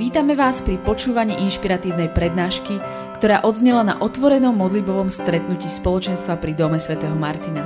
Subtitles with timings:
[0.00, 2.80] Vítame vás pri počúvaní inšpiratívnej prednášky,
[3.20, 7.60] ktorá odznela na otvorenom modlibovom stretnutí spoločenstva pri Dome svätého Martina.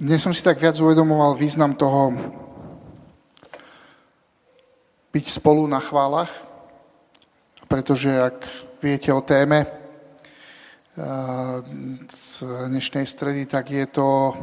[0.00, 2.16] Dnes som si tak viac uvedomoval význam toho
[5.12, 6.32] byť spolu na chválach,
[7.68, 8.48] pretože ak
[8.80, 9.79] viete o téme,
[12.10, 14.34] z dnešnej stredy, tak je to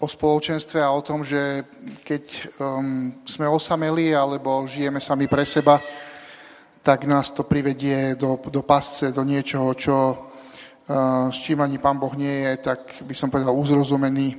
[0.00, 1.68] o spoločenstve a o tom, že
[2.00, 2.24] keď
[2.56, 5.76] um, sme osameli alebo žijeme sami pre seba,
[6.80, 12.00] tak nás to privedie do, do pasce, do niečoho, čo uh, s čím ani Pán
[12.00, 14.32] Boh nie je, tak by som povedal uzrozumený.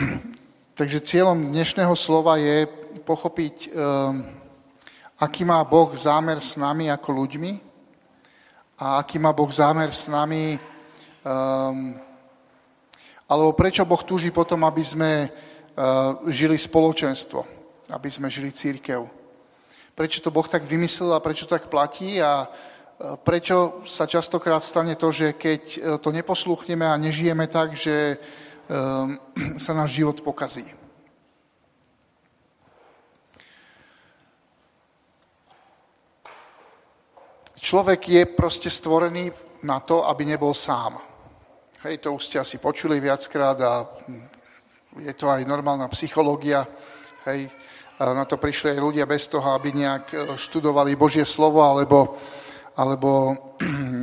[0.80, 2.64] Takže cieľom dnešného slova je
[3.04, 4.24] pochopiť, um,
[5.20, 7.69] aký má Boh zámer s nami ako ľuďmi,
[8.80, 11.92] a aký má Boh zámer s nami, um,
[13.28, 17.44] alebo prečo Boh túži potom, aby sme uh, žili spoločenstvo,
[17.92, 19.04] aby sme žili církev.
[19.92, 24.96] Prečo to Boh tak vymyslel a prečo tak platí a uh, prečo sa častokrát stane
[24.96, 28.16] to, že keď uh, to neposluchneme a nežijeme tak, že
[28.64, 29.20] um,
[29.64, 30.79] sa náš život pokazí.
[37.60, 39.28] Človek je proste stvorený
[39.68, 40.96] na to, aby nebol sám.
[41.84, 43.84] Hej, to už ste asi počuli viackrát a
[44.96, 46.64] je to aj normálna psychológia.
[47.28, 47.52] Hej,
[48.00, 52.16] na to prišli aj ľudia bez toho, aby nejak e, študovali Božie slovo alebo,
[52.80, 53.36] alebo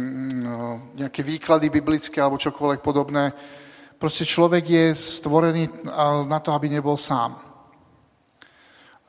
[1.01, 3.33] nejaké výklady biblické alebo čokoľvek podobné.
[3.97, 5.89] Proste človek je stvorený
[6.29, 7.33] na to, aby nebol sám.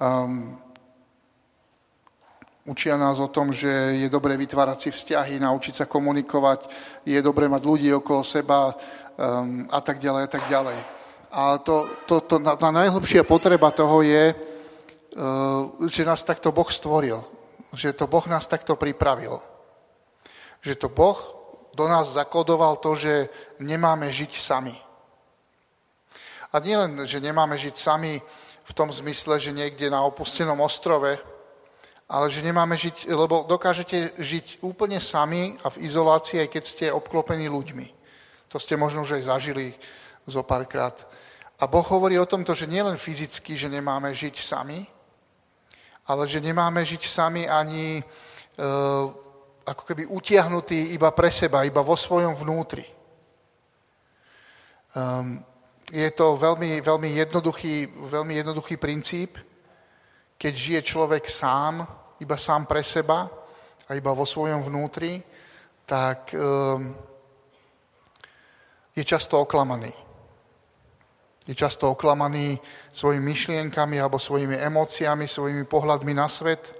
[0.00, 0.56] Um,
[2.68, 6.68] Učia nás o tom, že je dobré vytvárať si vzťahy, naučiť sa komunikovať,
[7.08, 10.76] je dobré mať ľudí okolo seba um, a tak ďalej a tak ďalej.
[11.32, 17.24] A to, to, to, tá najhlbšia potreba toho je, uh, že nás takto Boh stvoril.
[17.72, 19.40] Že to Boh nás takto pripravil.
[20.60, 21.16] Že to Boh
[21.72, 23.32] do nás zakodoval to, že
[23.64, 24.76] nemáme žiť sami.
[26.52, 28.20] A nielen, že nemáme žiť sami
[28.68, 31.16] v tom zmysle, že niekde na opustenom ostrove,
[32.08, 36.86] ale že nemáme žiť, lebo dokážete žiť úplne sami a v izolácii, aj keď ste
[36.88, 37.86] obklopení ľuďmi.
[38.48, 39.76] To ste možno už aj zažili
[40.24, 40.96] zo párkrát.
[41.60, 44.88] A Boh hovorí o tomto, že nielen fyzicky, že nemáme žiť sami,
[46.08, 48.02] ale že nemáme žiť sami ani e,
[49.68, 52.88] ako keby utiahnutí iba pre seba, iba vo svojom vnútri.
[54.96, 55.44] Um,
[55.92, 59.36] je to veľmi, veľmi, jednoduchý, veľmi jednoduchý princíp,
[60.38, 61.82] keď žije človek sám,
[62.22, 63.26] iba sám pre seba
[63.90, 65.18] a iba vo svojom vnútri,
[65.82, 66.94] tak um,
[68.94, 69.90] je často oklamaný.
[71.42, 72.60] Je často oklamaný
[72.92, 76.70] svojimi myšlienkami alebo svojimi emóciami, svojimi pohľadmi na svet.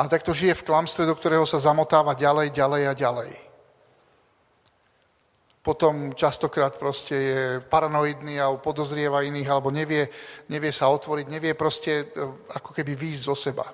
[0.00, 3.51] A takto žije v klamstve, do ktorého sa zamotáva ďalej, ďalej a ďalej
[5.62, 10.10] potom častokrát proste je paranoidný alebo podozrieva iných, alebo nevie,
[10.50, 12.04] nevie sa otvoriť, nevie proste e,
[12.58, 13.66] ako keby výjsť zo seba.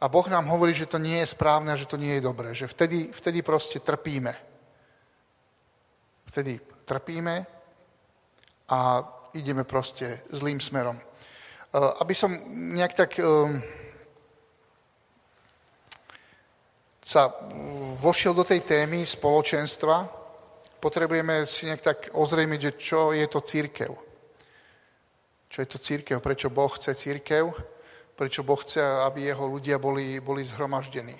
[0.00, 2.56] A Boh nám hovorí, že to nie je správne a že to nie je dobré.
[2.56, 4.32] Že vtedy, vtedy proste trpíme.
[6.32, 7.46] Vtedy trpíme
[8.72, 8.78] a
[9.36, 10.96] ideme proste zlým smerom.
[10.96, 11.04] E,
[12.00, 13.28] aby som nejak tak e,
[17.02, 17.34] sa
[17.98, 20.06] vošiel do tej témy spoločenstva,
[20.78, 23.90] potrebujeme si nejak tak ozrejmiť, že čo je to církev.
[25.50, 27.50] Čo je to církev, prečo Boh chce církev,
[28.14, 31.18] prečo Boh chce, aby jeho ľudia boli, boli zhromaždení.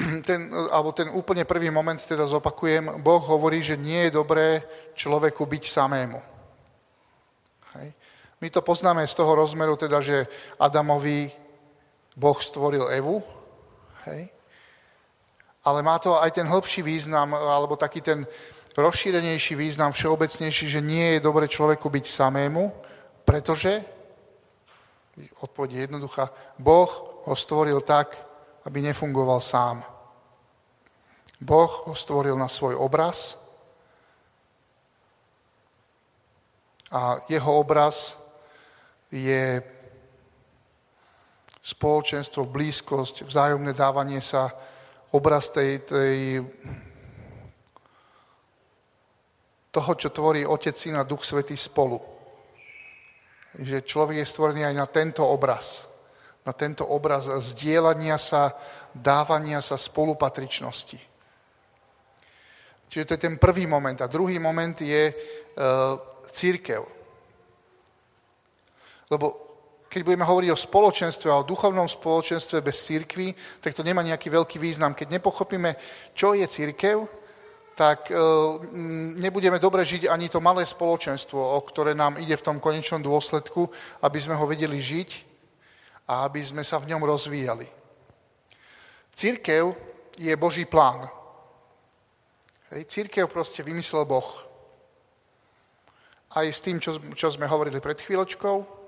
[0.28, 4.64] Ten, alebo ten úplne prvý moment teda zopakujem, Boh hovorí, že nie je dobré
[4.96, 6.20] človeku byť samému.
[7.76, 7.88] Hej.
[8.40, 10.24] My to poznáme z toho rozmeru, teda, že
[10.56, 11.28] Adamovi
[12.16, 13.20] Boh stvoril Evu,
[14.08, 14.32] hej,
[15.64, 18.26] ale má to aj ten hĺbší význam, alebo taký ten
[18.76, 22.72] rozšírenejší význam, všeobecnejší, že nie je dobre človeku byť samému,
[23.24, 23.84] pretože,
[25.40, 26.90] odpoveď je jednoduchá, Boh
[27.26, 28.16] ho stvoril tak,
[28.64, 29.84] aby nefungoval sám.
[31.40, 33.40] Boh ho stvoril na svoj obraz
[36.92, 38.18] a jeho obraz
[39.08, 39.62] je
[41.62, 44.52] spoločenstvo, blízkosť, vzájomné dávanie sa
[45.10, 46.46] obraz tej, tej,
[49.70, 51.98] toho, čo tvorí Otec, Syn a Duch Svetý spolu.
[53.58, 55.86] Že človek je stvorený aj na tento obraz.
[56.40, 58.56] na tento obraz zdieľania sa,
[58.96, 60.98] dávania sa spolupatričnosti.
[62.90, 63.94] Čiže to je ten prvý moment.
[64.00, 65.14] A druhý moment je e,
[66.32, 66.82] církev.
[69.10, 69.49] Lebo
[69.90, 74.30] keď budeme hovoriť o spoločenstve a o duchovnom spoločenstve bez církvy, tak to nemá nejaký
[74.30, 74.94] veľký význam.
[74.94, 75.74] Keď nepochopíme,
[76.14, 77.02] čo je církev,
[77.74, 78.14] tak e,
[79.18, 83.66] nebudeme dobre žiť ani to malé spoločenstvo, o ktoré nám ide v tom konečnom dôsledku,
[84.06, 85.10] aby sme ho vedeli žiť
[86.06, 87.66] a aby sme sa v ňom rozvíjali.
[89.10, 89.74] Církev
[90.14, 91.10] je Boží plán.
[92.70, 94.30] Církev proste vymyslel Boh.
[96.30, 98.79] Aj s tým, čo, čo sme hovorili pred chvíľočkou,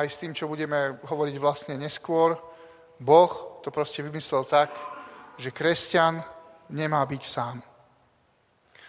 [0.00, 2.34] aj s tým, čo budeme hovoriť vlastne neskôr,
[2.98, 4.70] Boh to proste vymyslel tak,
[5.38, 6.22] že kresťan
[6.70, 7.56] nemá byť sám.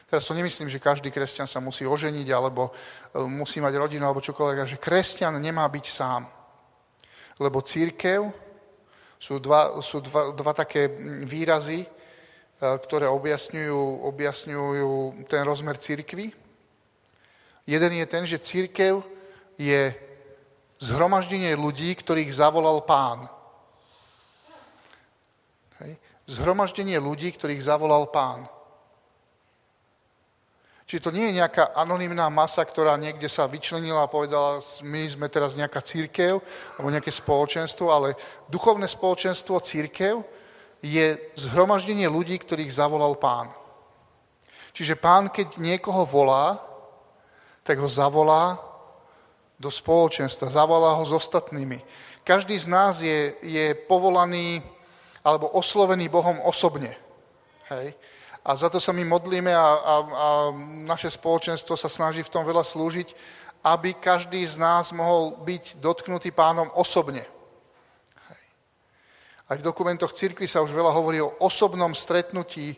[0.06, 4.22] Teraz to nemyslím, že každý kresťan sa musí oženiť alebo e, musí mať rodinu alebo
[4.22, 6.30] čokoľvek, že kresťan nemá byť sám.
[7.42, 8.30] Lebo církev
[9.18, 10.88] sú dva, sú dva, dva také
[11.26, 11.90] výrazy, e,
[12.62, 16.30] ktoré objasňujú, objasňujú ten rozmer církvy.
[17.66, 19.02] Jeden je ten, že církev
[19.58, 19.90] je
[20.80, 23.28] zhromaždenie ľudí, ktorých zavolal pán.
[25.84, 26.00] Hej.
[26.26, 28.50] Zhromaždenie ľudí, ktorých zavolal pán.
[30.86, 35.26] Čiže to nie je nejaká anonimná masa, ktorá niekde sa vyčlenila a povedala, my sme
[35.34, 36.38] teraz nejaká církev
[36.78, 38.14] alebo nejaké spoločenstvo, ale
[38.54, 40.22] duchovné spoločenstvo církev
[40.86, 43.50] je zhromaždenie ľudí, ktorých zavolal pán.
[44.78, 46.62] Čiže pán, keď niekoho volá,
[47.66, 48.62] tak ho zavolá
[49.56, 51.80] do spoločenstva, zavolá ho s ostatnými.
[52.28, 54.60] Každý z nás je, je povolaný
[55.26, 56.94] alebo oslovený Bohom osobne.
[57.72, 57.96] Hej?
[58.46, 60.28] A za to sa my modlíme a, a, a
[60.86, 63.10] naše spoločenstvo sa snaží v tom veľa slúžiť,
[63.66, 67.26] aby každý z nás mohol byť dotknutý pánom osobne.
[68.30, 68.46] Hej.
[69.50, 72.78] Aj v dokumentoch cirkvi sa už veľa hovorí o osobnom stretnutí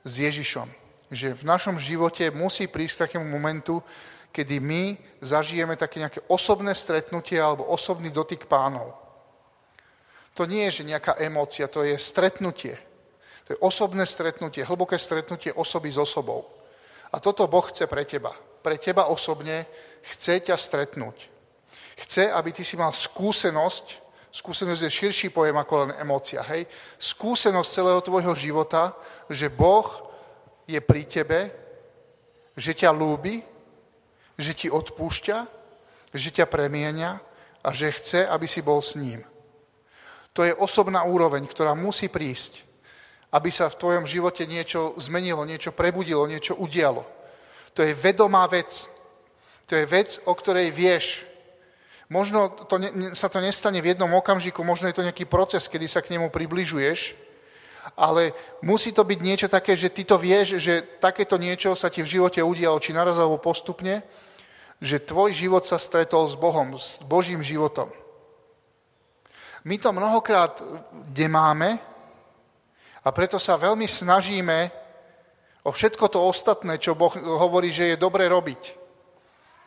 [0.00, 0.64] s Ježišom.
[1.12, 3.84] Že v našom živote musí prísť takému momentu,
[4.36, 8.92] kedy my zažijeme také nejaké osobné stretnutie alebo osobný dotyk pánov.
[10.36, 12.76] To nie je že nejaká emócia, to je stretnutie.
[13.48, 16.44] To je osobné stretnutie, hlboké stretnutie osoby s osobou.
[17.08, 18.36] A toto Boh chce pre teba.
[18.60, 19.64] Pre teba osobne
[20.04, 21.16] chce ťa stretnúť.
[21.96, 26.68] Chce, aby ty si mal skúsenosť, skúsenosť je širší pojem ako len emócia, hej?
[27.00, 28.92] Skúsenosť celého tvojho života,
[29.32, 29.88] že Boh
[30.68, 31.40] je pri tebe,
[32.52, 33.55] že ťa lúbi,
[34.36, 35.38] že ti odpúšťa,
[36.12, 37.20] že ťa premienia
[37.64, 39.24] a že chce, aby si bol s ním.
[40.32, 42.66] To je osobná úroveň, ktorá musí prísť
[43.36, 47.02] aby sa v tvojom živote niečo zmenilo, niečo prebudilo, niečo udialo.
[47.74, 48.88] To je vedomá vec.
[49.66, 51.26] To je vec, o ktorej vieš.
[52.06, 55.90] Možno to ne, sa to nestane v jednom okamžiku, možno je to nejaký proces, kedy
[55.90, 57.18] sa k nemu približuješ,
[57.98, 58.30] ale
[58.62, 62.12] musí to byť niečo také, že ty to vieš, že takéto niečo sa ti v
[62.18, 64.06] živote udialo, či naraz alebo postupne,
[64.80, 67.88] že tvoj život sa stretol s Bohom, s Božím životom.
[69.66, 70.62] My to mnohokrát
[71.16, 71.80] nemáme,
[73.06, 74.66] a preto sa veľmi snažíme
[75.62, 78.82] o všetko to ostatné, čo Boh hovorí, že je dobre robiť.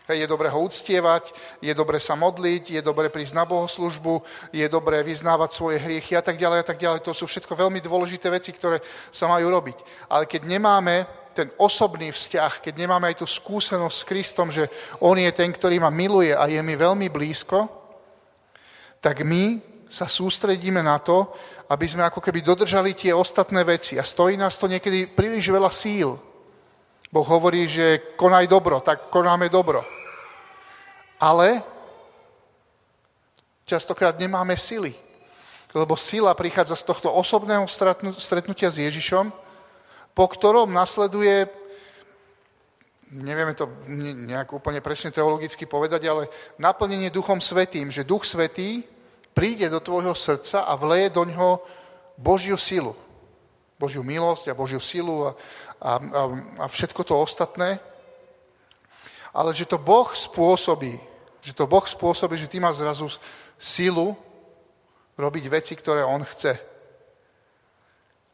[0.10, 5.06] Je dobre ho uctievať, je dobre sa modliť, je dobre prísť na bohoslužbu, je dobre
[5.06, 7.00] vyznávať svoje hriechy a tak ďalej a tak ďalej.
[7.06, 8.82] To sú všetko veľmi dôležité veci, ktoré
[9.14, 10.10] sa majú robiť.
[10.10, 11.06] Ale keď nemáme
[11.40, 14.68] ten osobný vzťah, keď nemáme aj tú skúsenosť s Kristom, že
[15.00, 17.72] On je ten, ktorý ma miluje a je mi veľmi blízko,
[19.00, 21.32] tak my sa sústredíme na to,
[21.72, 23.96] aby sme ako keby dodržali tie ostatné veci.
[23.96, 26.20] A stojí nás to niekedy príliš veľa síl.
[27.10, 29.82] Boh hovorí, že konaj dobro, tak konáme dobro.
[31.24, 31.64] Ale
[33.64, 34.94] častokrát nemáme sily.
[35.74, 37.66] Lebo sila prichádza z tohto osobného
[38.18, 39.49] stretnutia s Ježišom,
[40.20, 41.48] po ktorom nasleduje,
[43.16, 43.72] nevieme to
[44.28, 46.28] nejak úplne presne teologicky povedať, ale
[46.60, 48.84] naplnenie Duchom Svetým, že Duch Svetý
[49.32, 51.64] príde do tvojho srdca a vleje do ňoho
[52.20, 53.00] Božiu silu.
[53.80, 55.32] Božiu milosť a Božiu silu a,
[55.80, 56.22] a, a,
[56.60, 57.80] a všetko to ostatné.
[59.32, 61.00] Ale že to Boh spôsobí,
[61.40, 63.08] že to Boh spôsobí, že ty máš zrazu
[63.56, 64.20] silu
[65.16, 66.60] robiť veci, ktoré On chce.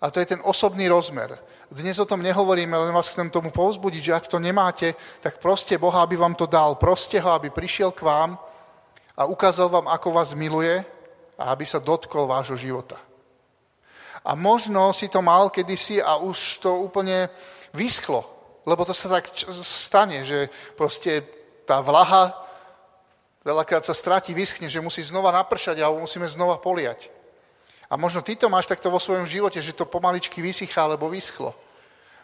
[0.01, 1.37] A to je ten osobný rozmer.
[1.71, 5.81] Dnes o tom nehovoríme, len vás chcem tomu povzbudiť, že ak to nemáte, tak proste
[5.81, 6.77] Boha, aby vám to dal.
[6.77, 8.37] Proste ho, aby prišiel k vám
[9.17, 10.85] a ukázal vám, ako vás miluje
[11.35, 13.01] a aby sa dotkol vášho života.
[14.25, 17.29] A možno si to mal kedysi a už to úplne
[17.73, 18.25] vyschlo,
[18.65, 19.29] lebo to sa tak
[19.65, 21.25] stane, že proste
[21.65, 22.45] tá vlaha
[23.45, 27.13] Veľakrát sa stráti, vyschne, že musí znova napršať alebo musíme znova poliať.
[27.95, 31.55] A možno ty to máš takto vo svojom živote, že to pomaličky vysychá alebo vyschlo.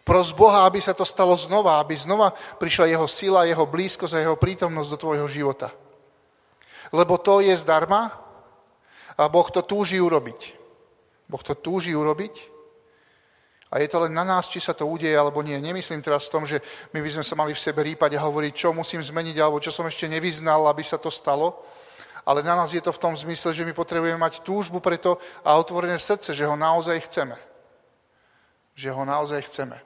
[0.03, 4.23] Pros Boha, aby sa to stalo znova, aby znova prišla jeho sila, jeho blízkosť a
[4.27, 5.71] jeho prítomnosť do tvojho života.
[6.91, 8.11] Lebo to je zdarma
[9.15, 10.59] a Boh to túži urobiť.
[11.31, 12.51] Boh to túži urobiť
[13.71, 15.55] a je to len na nás, či sa to udeje alebo nie.
[15.55, 16.59] Nemyslím teraz v tom, že
[16.91, 19.71] my by sme sa mali v sebe rýpať a hovoriť, čo musím zmeniť alebo čo
[19.71, 21.63] som ešte nevyznal, aby sa to stalo.
[22.25, 25.57] Ale na nás je to v tom zmysle, že my potrebujeme mať túžbu preto a
[25.57, 27.37] otvorené srdce, že ho naozaj chceme.
[28.77, 29.77] Že ho naozaj chceme.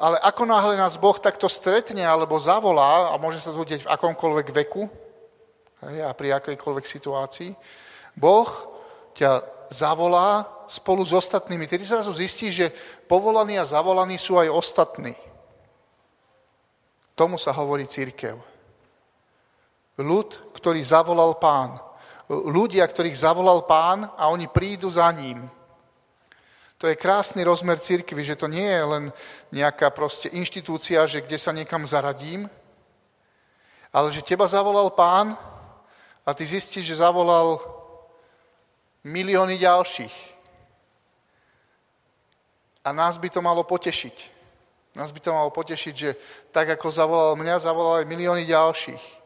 [0.00, 3.92] Ale ako náhle nás Boh takto stretne alebo zavolá, a môže sa to udeť v
[3.92, 4.88] akomkoľvek veku
[5.84, 7.52] a pri akejkoľvek situácii,
[8.16, 8.48] Boh
[9.12, 11.68] ťa zavolá spolu s ostatnými.
[11.68, 12.72] Tedy zrazu zistí, že
[13.06, 15.12] povolaní a zavolaní sú aj ostatní.
[17.12, 18.49] Tomu sa hovorí církev.
[19.98, 21.80] Ľud, ktorý zavolal pán.
[22.30, 25.50] Ľudia, ktorých zavolal pán a oni prídu za ním.
[26.80, 29.04] To je krásny rozmer církvy, že to nie je len
[29.52, 32.48] nejaká proste inštitúcia, že kde sa niekam zaradím,
[33.92, 35.36] ale že teba zavolal pán
[36.24, 37.60] a ty zistíš, že zavolal
[39.04, 40.14] milióny ďalších.
[42.80, 44.16] A nás by to malo potešiť.
[44.96, 46.16] Nás by to malo potešiť, že
[46.48, 49.19] tak ako zavolal mňa, zavolal aj milióny ďalších.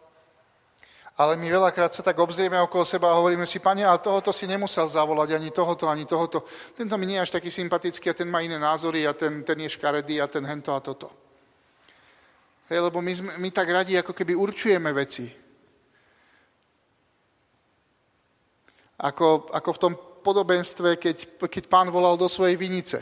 [1.14, 4.50] Ale my veľakrát sa tak obzrieme okolo seba a hovoríme si, pane, ale tohoto si
[4.50, 6.42] nemusel zavolať, ani tohoto, ani tohoto.
[6.74, 9.54] Tento mi nie je až taký sympatický a ten má iné názory a ten, ten
[9.62, 11.06] je škaredý a ten hento a toto.
[12.66, 15.30] Hej, lebo my, sme, my tak radi ako keby určujeme veci.
[18.98, 19.92] Ako, ako v tom
[20.24, 22.98] podobenstve, keď, keď pán volal do svojej vinice.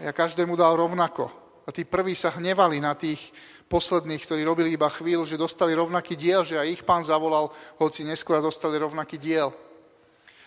[0.00, 1.28] Ja každému dal rovnako.
[1.64, 3.32] A tí prví sa hnevali na tých
[3.74, 7.50] posledných, ktorí robili iba chvíľu, že dostali rovnaký diel, že aj ich pán zavolal,
[7.82, 9.50] hoci neskôr dostali rovnaký diel.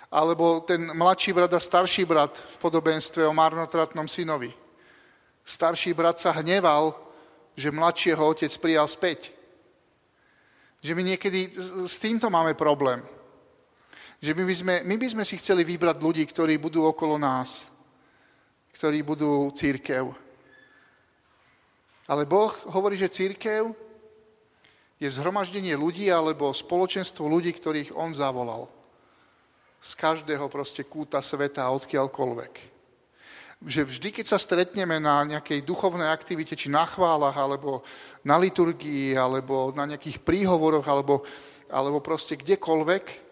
[0.08, 4.56] Alebo ten mladší brat a starší brat v podobenstve o marnotratnom synovi.
[5.44, 6.96] Starší brat sa hneval,
[7.52, 9.36] že mladšieho otec prijal späť.
[10.80, 11.52] Že my niekedy
[11.84, 13.04] s týmto máme problém.
[14.24, 17.68] Že my by, sme, my by sme si chceli vybrať ľudí, ktorí budú okolo nás,
[18.72, 20.27] ktorí budú církev.
[22.08, 23.76] Ale Boh hovorí, že církev
[24.98, 28.72] je zhromaždenie ľudí alebo spoločenstvo ľudí, ktorých On zavolal.
[29.84, 32.78] Z každého proste kúta sveta, odkiaľkoľvek
[33.66, 37.82] že vždy, keď sa stretneme na nejakej duchovnej aktivite, či na chválach, alebo
[38.22, 41.26] na liturgii, alebo na nejakých príhovoroch, alebo,
[41.74, 43.26] alebo proste kdekoľvek,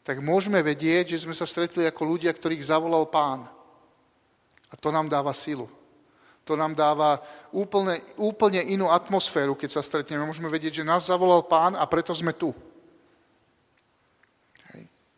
[0.00, 3.44] tak môžeme vedieť, že sme sa stretli ako ľudia, ktorých zavolal pán.
[4.72, 5.68] A to nám dáva silu.
[6.50, 7.22] To nám dáva
[7.54, 10.26] úplne, úplne inú atmosféru, keď sa stretneme.
[10.26, 12.50] Môžeme vedieť, že nás zavolal pán a preto sme tu.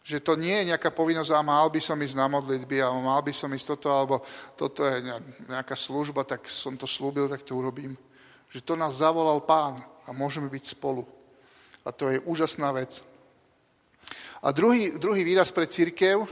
[0.04, 3.24] Že to nie je nejaká povinnosť, a mal by som ísť na modlitby, alebo mal
[3.24, 4.20] by som ísť toto, alebo
[4.60, 5.00] toto je
[5.48, 7.96] nejaká služba, tak som to slúbil, tak to urobím.
[8.52, 11.08] Že to nás zavolal pán a môžeme byť spolu.
[11.88, 13.00] A to je úžasná vec.
[14.44, 16.28] A druhý, druhý výraz pre církev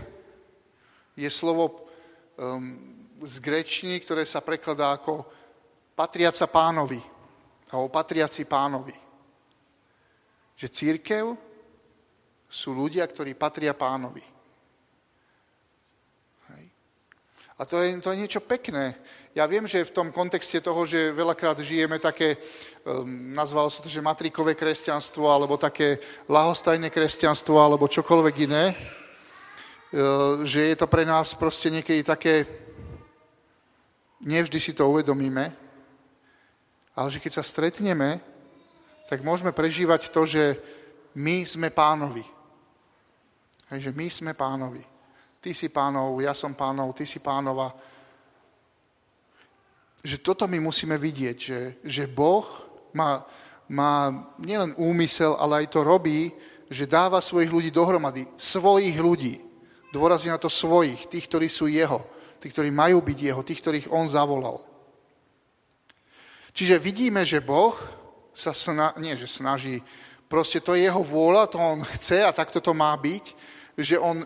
[1.16, 1.88] je slovo
[2.36, 2.89] um,
[3.20, 5.28] z grečiny, ktoré sa prekladá ako
[5.92, 7.00] patriaca pánovi,
[7.68, 8.96] alebo patriaci pánovi.
[10.56, 11.24] Že církev
[12.50, 14.24] sú ľudia, ktorí patria pánovi.
[16.50, 16.64] Hej.
[17.56, 18.98] A to je, to je niečo pekné.
[19.30, 22.34] Ja viem, že v tom kontexte toho, že veľakrát žijeme také,
[22.82, 23.30] um,
[23.70, 30.76] sa to, že matrikové kresťanstvo, alebo také lahostajné kresťanstvo, alebo čokoľvek iné, uh, že je
[30.76, 32.42] to pre nás proste niekedy také,
[34.20, 35.52] nevždy si to uvedomíme,
[36.96, 38.20] ale že keď sa stretneme,
[39.08, 40.60] tak môžeme prežívať to, že
[41.16, 42.22] my sme pánovi.
[43.70, 44.82] Hej, že my sme pánovi.
[45.40, 47.72] Ty si pánov, ja som pánov, ty si pánova.
[50.04, 52.44] Že toto my musíme vidieť, že, že Boh
[52.92, 53.24] má,
[53.64, 56.28] má nielen úmysel, ale aj to robí,
[56.68, 58.28] že dáva svojich ľudí dohromady.
[58.36, 59.40] Svojich ľudí.
[59.90, 62.04] Dôrazí na to svojich, tých, ktorí sú jeho.
[62.40, 64.64] Tí, ktorí majú byť jeho, tých, ktorých on zavolal.
[66.56, 67.76] Čiže vidíme, že Boh
[68.32, 69.84] sa sna- nie, že snaží,
[70.24, 73.24] proste to je jeho vôľa, to on chce a takto to má byť,
[73.76, 74.24] že on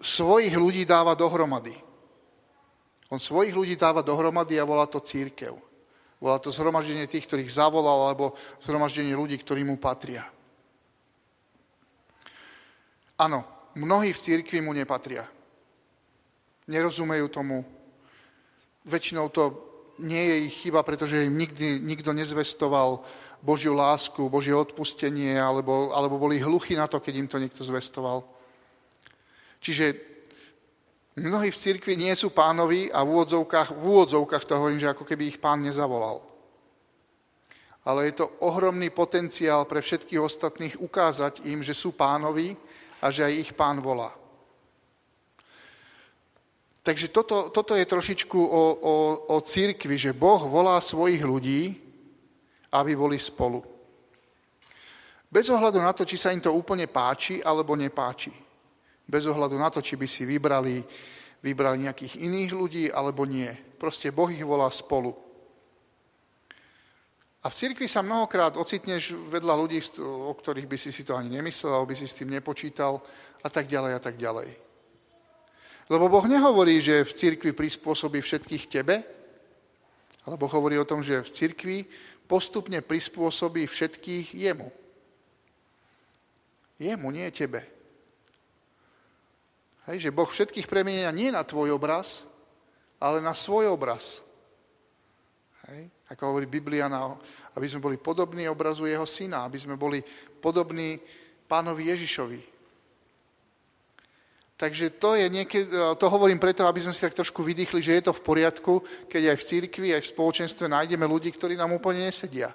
[0.00, 1.74] svojich ľudí dáva dohromady.
[3.12, 5.52] On svojich ľudí dáva dohromady a volá to církev.
[6.22, 10.24] Volá to zhromaždenie tých, ktorých zavolal, alebo zhromaždenie ľudí, ktorí mu patria.
[13.18, 13.44] Áno,
[13.74, 15.26] mnohí v církvi mu nepatria.
[16.70, 17.66] Nerozumejú tomu.
[18.86, 23.02] Väčšinou to nie je ich chyba, pretože im nikdy nikto nezvestoval
[23.42, 28.22] Božiu lásku, Božie odpustenie, alebo, alebo boli hluchí na to, keď im to niekto zvestoval.
[29.58, 29.94] Čiže
[31.18, 35.02] mnohí v cirkvi nie sú pánovi a v úvodzovkách, v úvodzovkách to hovorím, že ako
[35.06, 36.22] keby ich pán nezavolal.
[37.82, 42.54] Ale je to ohromný potenciál pre všetkých ostatných ukázať im, že sú pánovi
[43.02, 44.21] a že aj ich pán volá.
[46.82, 48.94] Takže toto, toto je trošičku o, o,
[49.30, 51.78] o církvi, že Boh volá svojich ľudí,
[52.74, 53.62] aby boli spolu.
[55.32, 58.34] Bez ohľadu na to, či sa im to úplne páči alebo nepáči.
[59.06, 60.82] Bez ohľadu na to, či by si vybrali,
[61.38, 63.48] vybrali nejakých iných ľudí alebo nie.
[63.78, 65.14] Proste Boh ich volá spolu.
[67.42, 71.30] A v cirkvi sa mnohokrát ocitneš vedľa ľudí, o ktorých by si si to ani
[71.30, 73.02] nemyslel, alebo by si s tým nepočítal
[73.42, 74.71] a tak ďalej a tak ďalej.
[75.90, 79.02] Lebo Boh nehovorí, že v cirkvi prispôsobí všetkých tebe,
[80.22, 81.78] ale Boh hovorí o tom, že v cirkvi
[82.30, 84.70] postupne prispôsobí všetkých jemu.
[86.78, 87.66] Jemu, nie tebe.
[89.90, 92.22] Hej, že Boh všetkých premenia nie na tvoj obraz,
[93.02, 94.22] ale na svoj obraz.
[95.66, 96.86] Hej, ako hovorí Biblia,
[97.54, 100.02] aby sme boli podobní obrazu jeho syna, aby sme boli
[100.38, 101.02] podobní
[101.50, 102.51] pánovi Ježišovi.
[104.62, 105.66] Takže to, je niekedy,
[105.98, 108.78] to hovorím preto, aby sme si tak trošku vydýchli, že je to v poriadku,
[109.10, 112.54] keď aj v cirkvi, aj v spoločenstve nájdeme ľudí, ktorí nám úplne nesedia.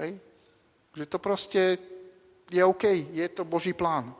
[0.00, 0.16] Hej?
[0.96, 1.60] Že to proste
[2.48, 4.16] je OK, je to Boží plán.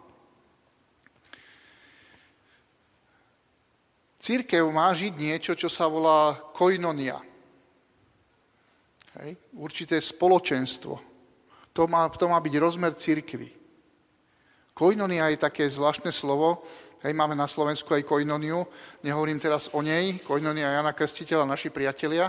[4.20, 7.16] Církev má žiť niečo, čo sa volá koinonia.
[9.24, 9.40] Hej?
[9.56, 11.00] Určité spoločenstvo.
[11.72, 13.55] To má, to má byť rozmer církvy.
[14.76, 16.60] Koinonia je také zvláštne slovo,
[17.00, 18.60] hej, máme na Slovensku aj koinoniu,
[19.00, 22.28] nehovorím teraz o nej, koinonia Jana Krstiteľa, naši priatelia,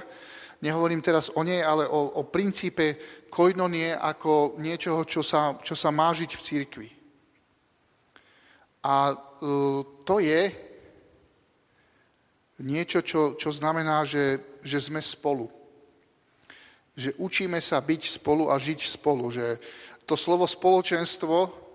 [0.63, 2.95] nehovorím teraz o nej, ale o, o princípe
[3.27, 6.89] koinonie ako niečoho, čo sa, čo sa má žiť v církvi.
[8.87, 10.47] A uh, to je
[12.63, 15.51] niečo, čo, čo znamená, že, že sme spolu.
[16.95, 19.27] Že učíme sa byť spolu a žiť spolu.
[19.35, 19.59] Že
[20.07, 21.66] to slovo spoločenstvo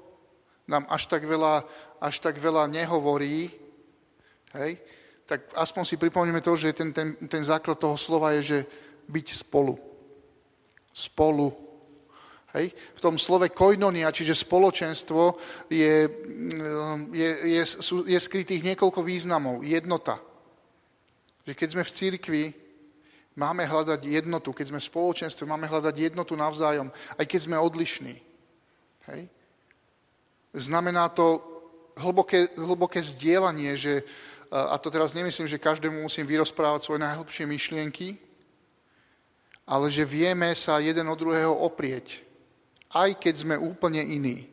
[0.68, 1.66] nám až tak veľa,
[1.98, 3.50] až tak veľa nehovorí,
[4.54, 4.72] hej,
[5.26, 8.58] tak aspoň si pripomneme to, že ten, ten, ten základ toho slova je, že
[9.08, 9.78] byť spolu.
[10.92, 11.48] Spolu.
[12.52, 12.76] Hej.
[12.76, 15.40] V tom slove koinonia, čiže spoločenstvo,
[15.72, 16.04] je,
[17.16, 17.62] je, je,
[18.12, 19.64] je skrytých niekoľko významov.
[19.64, 20.20] Jednota.
[21.48, 22.42] Že keď sme v církvi,
[23.40, 24.52] máme hľadať jednotu.
[24.52, 28.20] Keď sme v spoločenstve, máme hľadať jednotu navzájom, aj keď sme odlišní.
[29.08, 29.32] Hej.
[30.52, 31.40] Znamená to
[31.96, 34.04] hlboké, hlboké zdieľanie, že,
[34.52, 38.20] a to teraz nemyslím, že každému musím vyrozprávať svoje najhlbšie myšlienky,
[39.64, 42.20] ale že vieme sa jeden od druhého oprieť,
[42.92, 44.48] aj keď sme úplne iní.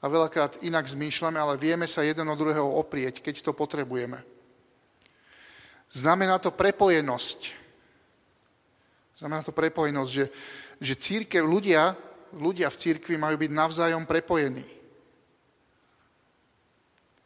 [0.00, 4.22] A veľakrát inak zmýšľame, ale vieme sa jeden od druhého oprieť, keď to potrebujeme.
[5.90, 7.58] Znamená to prepojenosť.
[9.18, 10.26] Znamená to prepojenosť, že,
[10.80, 11.92] že církev, ľudia,
[12.32, 14.79] ľudia v církvi majú byť navzájom prepojení.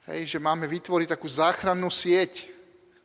[0.05, 2.53] Hej, že máme vytvoriť takú záchrannú sieť.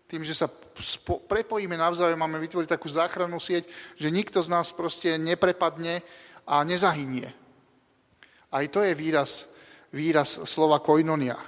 [0.10, 0.52] Tým, že sa
[0.84, 6.04] spo- prepojíme navzájom, máme vytvoriť takú záchrannú sieť, že nikto z nás proste neprepadne
[6.44, 7.32] a nezahynie.
[8.52, 9.48] Aj to je výraz,
[9.96, 11.40] výraz slova koinonia.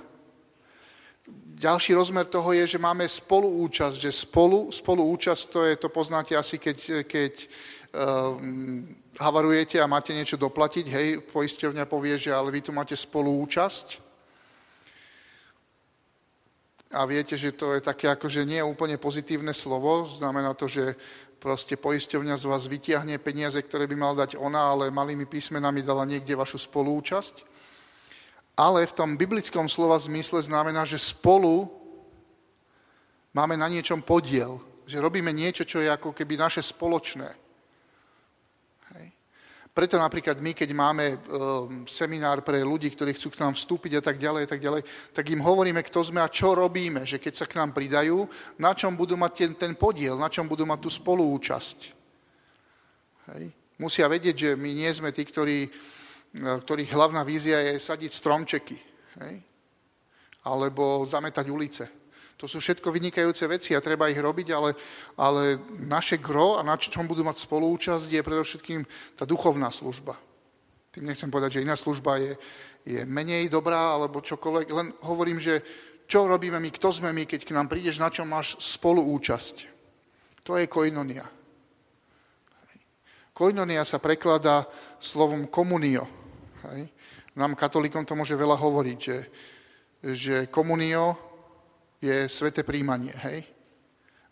[1.62, 6.58] Ďalší rozmer toho je, že máme spoluúčasť, že spolu, spoluúčasť, to je, to poznáte asi,
[6.58, 7.34] keď, keď
[7.92, 8.88] um,
[9.20, 14.11] havarujete a máte niečo doplatiť, hej, poisťovňa povie, že ale vy tu máte spoluúčasť,
[16.92, 21.00] a viete, že to je také akože nie úplne pozitívne slovo, znamená to, že
[21.42, 26.06] proste poisťovňa z vás vytiahne peniaze, ktoré by mal dať ona, ale malými písmenami dala
[26.06, 27.50] niekde vašu spolúčasť.
[28.54, 31.66] Ale v tom biblickom slova zmysle znamená, že spolu
[33.34, 37.34] máme na niečom podiel, že robíme niečo, čo je ako keby naše spoločné.
[39.72, 41.20] Preto napríklad my, keď máme um,
[41.88, 44.82] seminár pre ľudí, ktorí chcú k nám vstúpiť a tak ďalej, a tak ďalej,
[45.16, 48.28] tak im hovoríme, kto sme a čo robíme, že keď sa k nám pridajú,
[48.60, 51.78] na čom budú mať ten, ten podiel, na čom budú mať tú spoluúčasť.
[53.32, 53.44] Hej.
[53.80, 58.76] Musia vedieť, že my nie sme tí, ktorí, uh, ktorých hlavná vízia je sadiť stromčeky.
[59.24, 59.40] Hej.
[60.52, 62.01] Alebo zametať ulice.
[62.42, 64.74] To sú všetko vynikajúce veci a treba ich robiť, ale,
[65.14, 68.82] ale naše gro a na čom budú mať spolúčasť je predovšetkým
[69.14, 70.18] tá duchovná služba.
[70.90, 72.34] Tým nechcem povedať, že iná služba je,
[72.82, 75.62] je menej dobrá alebo čokoľvek, len hovorím, že
[76.12, 79.56] Čo robíme my, kto sme my, keď k nám prídeš, na čom máš spoluúčasť?
[80.44, 81.24] To je koinonia.
[83.32, 84.68] Koinonia sa prekladá
[85.00, 86.04] slovom komunio.
[87.32, 89.18] Nám, katolíkom, to môže veľa hovoriť, že,
[90.04, 91.16] že komunio
[92.02, 93.14] je sveté príjmanie.
[93.14, 93.46] Hej.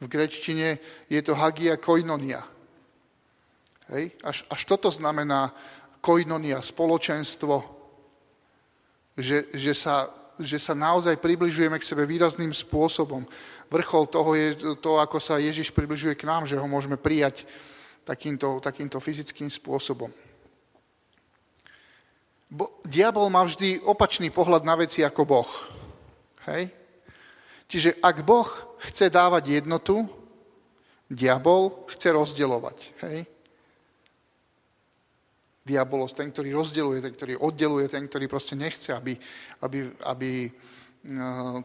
[0.02, 2.42] V grečtine je to hagia koinonia.
[3.94, 4.18] Hej.
[4.26, 5.54] Až, až toto znamená
[6.02, 7.62] koinonia, spoločenstvo,
[9.20, 13.28] že, že, sa, že sa naozaj približujeme k sebe výrazným spôsobom.
[13.70, 14.48] Vrchol toho je
[14.80, 17.46] to, ako sa Ježiš približuje k nám, že ho môžeme prijať
[18.08, 20.10] takýmto, takýmto fyzickým spôsobom.
[22.50, 25.52] Bo, diabol má vždy opačný pohľad na veci ako Boh.
[26.50, 26.79] Hej?
[27.70, 28.50] Čiže ak Boh
[28.82, 30.02] chce dávať jednotu,
[31.06, 32.78] diabol chce rozdeľovať.
[33.06, 33.18] Hej?
[35.62, 39.14] Diabolos, ten, ktorý rozdeluje, ten, ktorý oddeluje, ten, ktorý proste nechce, aby,
[39.62, 40.52] aby, aby e,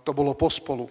[0.04, 0.84] to bolo pospolu.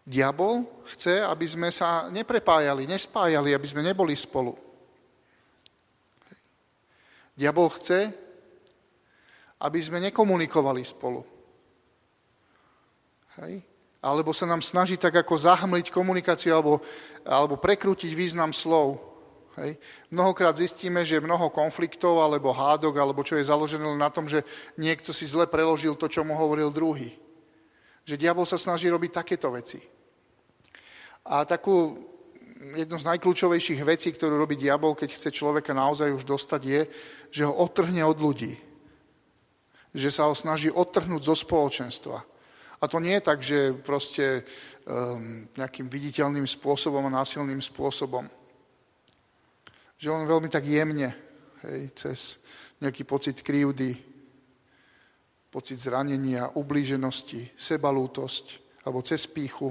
[0.00, 0.64] Diabol
[0.96, 4.56] chce, aby sme sa neprepájali, nespájali, aby sme neboli spolu.
[7.36, 8.08] Diabol chce,
[9.60, 11.20] aby sme nekomunikovali spolu.
[13.40, 13.64] Hej?
[14.00, 16.80] Alebo sa nám snaží tak ako zahmliť komunikáciu alebo,
[17.24, 19.00] alebo prekrútiť význam slov.
[19.60, 19.76] Hej.
[20.08, 24.46] Mnohokrát zistíme, že mnoho konfliktov alebo hádok, alebo čo je založené na tom, že
[24.80, 27.12] niekto si zle preložil to, čo mu hovoril druhý.
[28.08, 29.82] Že diabol sa snaží robiť takéto veci.
[31.28, 32.00] A takú
[32.60, 36.80] jednu z najkľúčovejších vecí, ktorú robí diabol, keď chce človeka naozaj už dostať, je,
[37.32, 38.56] že ho odtrhne od ľudí.
[39.92, 42.22] Že sa ho snaží odtrhnúť zo spoločenstva.
[42.80, 44.42] A to nie je tak, že proste
[44.88, 48.24] um, nejakým viditeľným spôsobom a násilným spôsobom
[50.00, 51.12] že on veľmi tak jemne,
[51.68, 52.40] hej, cez
[52.80, 53.92] nejaký pocit krivdy,
[55.52, 58.46] pocit zranenia, ublíženosti, sebalútosť,
[58.88, 59.68] alebo cez píchu,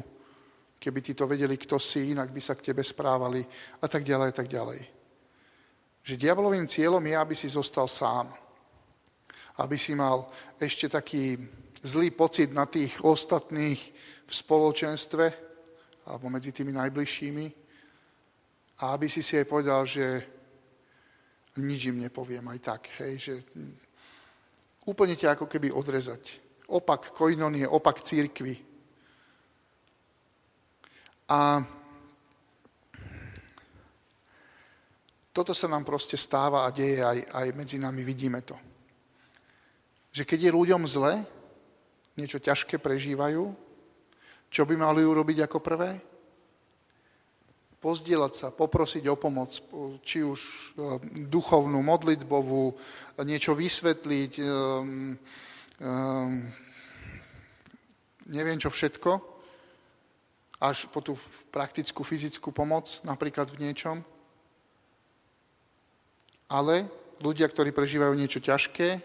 [0.78, 3.42] keby tí to vedeli, kto si, inak by sa k tebe správali
[3.82, 4.80] a tak ďalej, a tak ďalej.
[6.06, 8.30] Že diabolovým cieľom je, aby si zostal sám.
[9.58, 10.30] Aby si mal
[10.62, 11.42] ešte taký
[11.84, 13.82] zlý pocit na tých ostatných
[14.28, 15.26] v spoločenstve
[16.10, 17.46] alebo medzi tými najbližšími
[18.80, 20.24] a aby si si aj povedal, že
[21.60, 23.34] nič im nepoviem aj tak, hej, že
[24.88, 26.40] úplne ťa ako keby odrezať.
[26.72, 28.56] Opak koinonie, opak církvy.
[31.30, 31.62] A
[35.36, 38.58] toto sa nám proste stáva a deje aj, aj medzi nami, vidíme to.
[40.10, 41.22] Že keď je ľuďom zle,
[42.20, 43.56] niečo ťažké prežívajú,
[44.52, 45.98] čo by mali urobiť ako prvé?
[47.80, 49.56] pozdieľať sa, poprosiť o pomoc,
[50.04, 50.52] či už e,
[51.32, 52.76] duchovnú, modlitbovú,
[53.24, 55.92] niečo vysvetliť, e, e,
[58.28, 59.12] neviem čo všetko,
[60.60, 61.16] až po tú
[61.56, 64.04] praktickú fyzickú pomoc, napríklad v niečom.
[66.52, 66.84] Ale
[67.24, 69.00] ľudia, ktorí prežívajú niečo ťažké,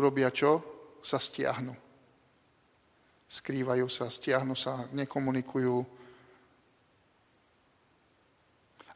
[0.00, 0.64] robia čo?
[1.08, 1.72] Sa stiahnu.
[3.32, 5.80] Skrývajú sa, stiahnu sa, nekomunikujú,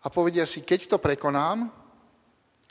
[0.03, 1.71] a povedia si, keď to prekonám,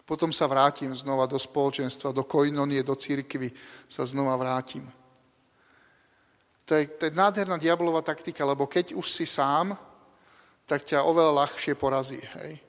[0.04, 3.56] potom sa vrátim znova do spoločenstva, do koinonie, do církvy
[3.88, 4.84] sa znova vrátim.
[6.68, 9.80] To je, to je nádherná diablová taktika, lebo keď už si sám,
[10.68, 12.20] tak ťa oveľa ľahšie porazí.
[12.20, 12.60] Hej?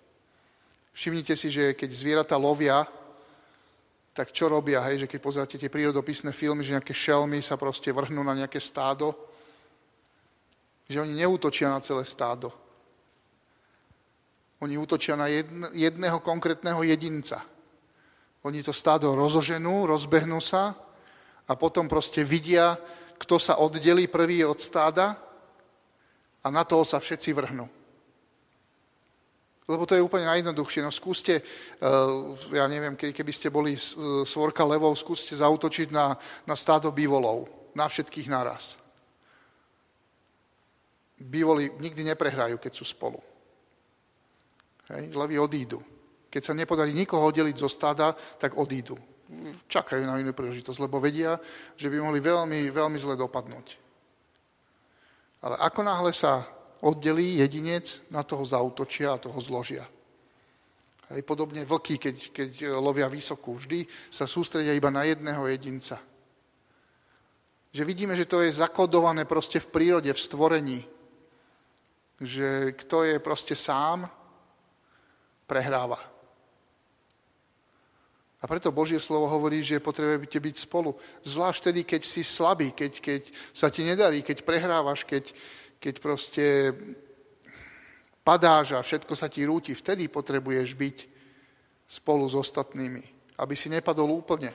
[0.95, 2.87] Všimnite si, že keď zvieratá lovia,
[4.13, 5.05] tak čo robia, hej?
[5.05, 9.17] že keď pozeráte tie prírodopisné filmy, že nejaké šelmy sa proste vrhnú na nejaké stádo,
[10.85, 12.53] že oni neútočia na celé stádo,
[14.63, 15.27] oni útočia na
[15.75, 17.43] jedného konkrétneho jedinca.
[18.47, 20.79] Oni to stádo rozoženú, rozbehnú sa
[21.51, 22.79] a potom proste vidia,
[23.19, 25.19] kto sa oddelí prvý od stáda
[26.43, 27.67] a na toho sa všetci vrhnú.
[29.71, 30.83] Lebo to je úplne najjednoduchšie.
[30.83, 31.47] No skúste, eh,
[32.51, 33.79] ja neviem, keby ste boli
[34.27, 37.47] svorka levou, skúste zautočiť na, na stádo bývolov.
[37.73, 38.77] Na všetkých naraz.
[41.17, 43.17] Bývoli nikdy neprehrajú, keď sú spolu.
[44.93, 45.81] Hej, levy odídu.
[46.29, 48.99] Keď sa nepodarí nikoho oddeliť zo stáda, tak odídu.
[49.69, 51.41] Čakajú na inú príležitosť, lebo vedia,
[51.79, 53.81] že by mohli veľmi, veľmi zle dopadnúť.
[55.43, 56.45] Ale ako náhle sa
[56.83, 59.87] oddelí jedinec, na toho zautočia a toho zložia.
[61.15, 66.03] Hej, podobne vlky, keď, keď lovia vysokú, vždy sa sústredia iba na jedného jedinca.
[67.73, 70.81] Že vidíme, že to je zakodované proste v prírode, v stvorení.
[72.21, 74.11] Že kto je proste sám,
[75.47, 76.01] prehráva.
[78.43, 80.99] A preto Božie slovo hovorí, že potrebujete byť spolu.
[81.23, 83.23] Zvlášť vtedy, keď si slabý, keď, keď
[83.55, 85.31] sa ti nedarí, keď prehrávaš, keď,
[85.83, 86.71] keď proste
[88.23, 89.75] padáš a všetko sa ti rúti.
[89.75, 90.97] Vtedy potrebuješ byť
[91.91, 93.03] spolu s ostatnými,
[93.43, 94.55] aby si nepadol úplne.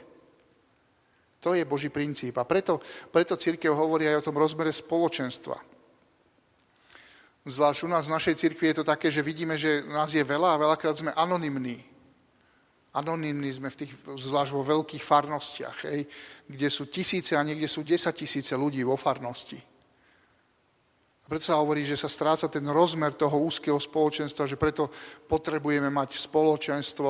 [1.43, 2.39] To je Boží princíp.
[2.39, 2.79] A preto,
[3.11, 5.59] preto církev hovorí aj o tom rozmere spoločenstva.
[7.43, 10.55] Zvlášť u nás v našej cirkvi je to také, že vidíme, že nás je veľa
[10.55, 11.97] a veľakrát sme anonymní
[12.97, 16.09] anonimní sme v tých, zvlášť vo veľkých farnostiach, hej,
[16.49, 19.61] kde sú tisíce a niekde sú desať tisíce ľudí vo farnosti.
[21.27, 24.87] Preto sa hovorí, že sa stráca ten rozmer toho úzkeho spoločenstva, že preto
[25.27, 27.09] potrebujeme mať spoločenstvo,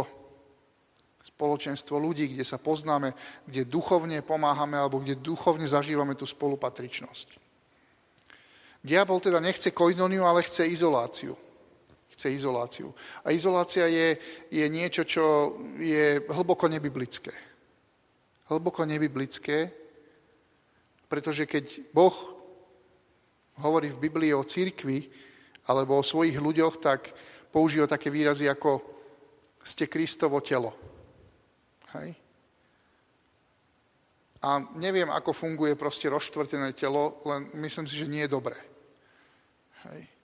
[1.21, 3.13] spoločenstvo ľudí, kde sa poznáme,
[3.45, 7.45] kde duchovne pomáhame alebo kde duchovne zažívame tú spolupatričnosť.
[8.82, 11.38] Diabol teda nechce koinoniu, ale chce izoláciu
[12.17, 12.89] chce izoláciu.
[13.21, 14.17] A izolácia je,
[14.49, 17.30] je niečo, čo je hlboko nebiblické.
[18.49, 19.69] Hlboko nebiblické,
[21.06, 22.37] pretože keď Boh
[23.62, 25.06] hovorí v Biblii o církvi
[25.67, 27.12] alebo o svojich ľuďoch, tak
[27.52, 28.82] používa také výrazy ako
[29.63, 30.72] ste Kristovo telo.
[31.98, 32.15] Hej?
[34.41, 38.58] A neviem, ako funguje proste rozštvrtené telo, len myslím si, že nie je dobré.
[39.89, 40.17] Hej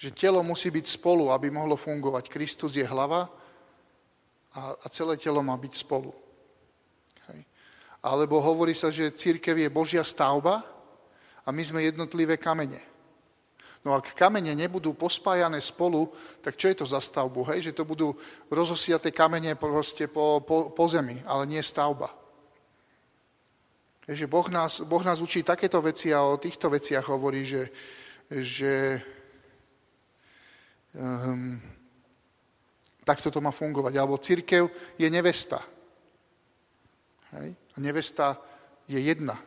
[0.00, 2.32] že telo musí byť spolu, aby mohlo fungovať.
[2.32, 3.28] Kristus je hlava
[4.56, 6.08] a, a celé telo má byť spolu.
[7.28, 7.44] Hej.
[8.00, 10.64] Alebo hovorí sa, že církev je Božia stavba
[11.50, 12.78] a my sme jednotlivé kamene.
[13.82, 17.50] No ak kamene nebudú pospájané spolu, tak čo je to za stavbu?
[17.50, 17.72] Hej?
[17.72, 18.08] Že to budú
[18.46, 19.82] rozosiaté kamene po,
[20.46, 22.14] po, po zemi, ale nie stavba.
[24.06, 27.66] Hej, že boh, nás, boh nás učí takéto veci a o týchto veciach hovorí, že,
[28.30, 29.02] že
[30.90, 31.62] Um,
[33.06, 33.94] takto to má fungovať.
[33.94, 34.66] Alebo církev
[34.98, 35.62] je nevesta.
[37.38, 37.54] Hej?
[37.54, 38.34] A nevesta
[38.90, 39.38] je jedna.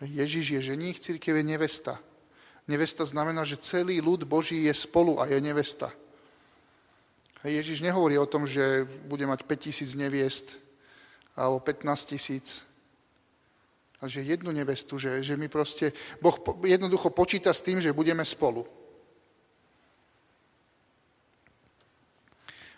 [0.00, 2.00] Ježiš je ženích, církev je nevesta.
[2.68, 5.92] Nevesta znamená, že celý ľud Boží je spolu a je nevesta.
[7.44, 10.60] Ježiš nehovorí o tom, že bude mať 5000 neviest
[11.36, 12.60] alebo 15 tisíc,
[14.00, 18.24] ale že jednu nevestu, že, že my proste, Boh jednoducho počíta s tým, že budeme
[18.24, 18.68] spolu.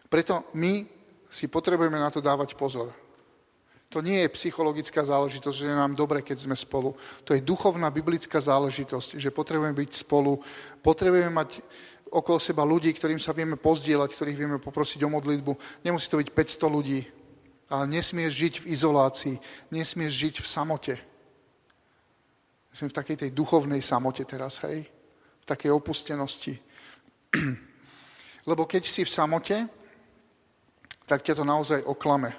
[0.06, 0.86] Preto my
[1.30, 3.01] si potrebujeme na to dávať pozor.
[3.92, 6.96] To nie je psychologická záležitosť, že je nám dobre, keď sme spolu.
[7.28, 10.40] To je duchovná biblická záležitosť, že potrebujeme byť spolu,
[10.80, 11.60] potrebujeme mať
[12.08, 15.84] okolo seba ľudí, ktorým sa vieme pozdieľať, ktorých vieme poprosiť o modlitbu.
[15.84, 17.04] Nemusí to byť 500 ľudí,
[17.68, 19.36] ale nesmieš žiť v izolácii,
[19.68, 20.94] nesmieš žiť v samote.
[22.72, 24.88] Myslím v takej tej duchovnej samote teraz, hej?
[25.40, 26.56] V takej opustenosti.
[28.48, 29.56] Lebo keď si v samote,
[31.04, 32.32] tak ťa to naozaj oklame.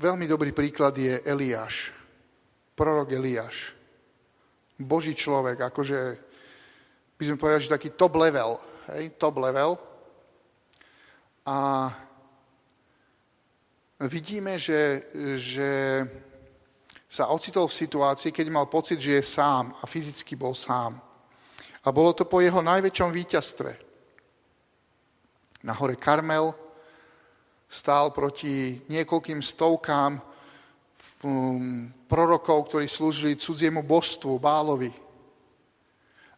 [0.00, 1.92] Veľmi dobrý príklad je Eliáš,
[2.72, 3.76] prorok Eliáš.
[4.80, 6.16] Boží človek, akože
[7.20, 8.56] by sme povedali, že taký top level,
[8.96, 9.76] hej, top level.
[11.44, 11.92] A
[14.08, 15.04] vidíme, že,
[15.36, 16.00] že
[17.04, 20.96] sa ocitol v situácii, keď mal pocit, že je sám a fyzicky bol sám.
[21.84, 23.70] A bolo to po jeho najväčšom víťazstve
[25.60, 26.56] na hore Karmel,
[27.70, 30.18] stál proti niekoľkým stovkám
[31.22, 34.90] um, prorokov, ktorí slúžili cudziemu božstvu, Bálovi.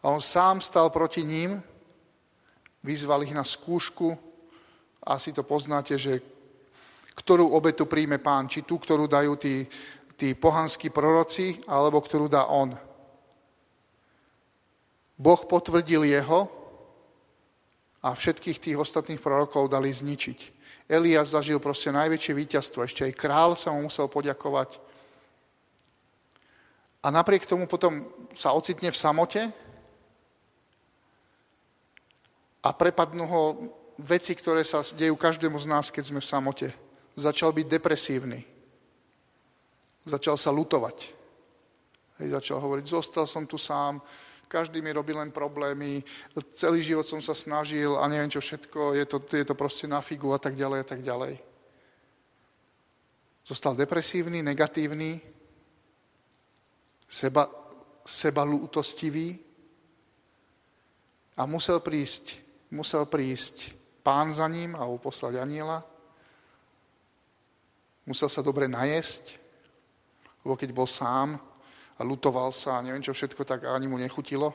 [0.05, 1.57] A on sám stal proti ním,
[2.85, 4.12] vyzval ich na skúšku,
[5.03, 6.21] asi to poznáte, že
[7.16, 9.64] ktorú obetu príjme pán, či tú, ktorú dajú tí,
[10.21, 12.77] tí pohanskí proroci, alebo ktorú dá on.
[15.16, 16.62] Boh potvrdil jeho,
[18.03, 20.62] a všetkých tých ostatných prorokov dali zničiť.
[20.90, 24.79] Eliáš zažil proste najväčšie víťazstvo, ešte aj král sa mu musel poďakovať.
[27.03, 29.51] A napriek tomu potom sa ocitne v samote
[32.62, 33.42] a prepadnú ho
[33.99, 36.68] veci, ktoré sa dejú každému z nás, keď sme v samote.
[37.18, 38.40] Začal byť depresívny.
[40.07, 40.99] Začal sa lutovať.
[42.23, 43.99] Hej, začal hovoriť, zostal som tu sám,
[44.52, 46.04] každý mi robí len problémy,
[46.52, 50.04] celý život som sa snažil a neviem čo všetko, je to, je to proste na
[50.04, 51.40] figu a tak ďalej a tak ďalej.
[53.48, 55.16] Zostal depresívny, negatívny,
[57.08, 57.48] seba,
[58.04, 59.40] seba lútostivý
[61.40, 62.36] a musel prísť,
[62.76, 63.72] musel prísť
[64.04, 65.80] pán za ním a poslať aniela.
[68.04, 69.40] Musel sa dobre najesť,
[70.44, 71.40] lebo keď bol sám,
[71.96, 74.55] a lutoval sa a neviem čo všetko, tak ani mu nechutilo.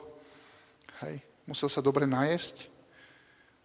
[1.04, 1.22] Hej.
[1.46, 2.78] Musel sa dobre najesť,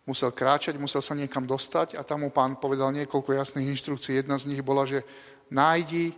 [0.04, 4.20] Musel kráčať, musel sa niekam dostať a tam mu pán povedal niekoľko jasných inštrukcií.
[4.20, 5.08] Jedna z nich bola, že
[5.48, 6.12] nájdi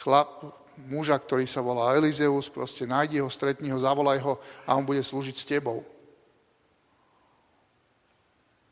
[0.00, 0.40] chlap,
[0.88, 5.04] muža, ktorý sa volá Elizeus, proste nájdi ho, stretni ho, zavolaj ho a on bude
[5.04, 5.84] slúžiť s tebou.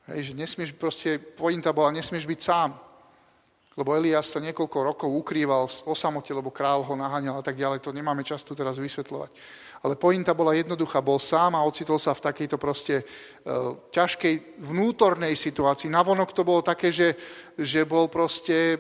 [0.09, 2.71] Hej, že nesmieš proste, pointa bola, nesmieš byť sám.
[3.75, 7.83] Lebo Eliáš sa niekoľko rokov ukrýval v osamote, lebo král ho naháňal a tak ďalej.
[7.83, 9.35] To nemáme čas tu teraz vysvetľovať.
[9.83, 11.03] Ale pointa bola jednoduchá.
[11.03, 15.91] Bol sám a ocitol sa v takejto proste uh, ťažkej vnútornej situácii.
[15.91, 17.19] Navonok to bolo také, že,
[17.59, 18.79] že bol proste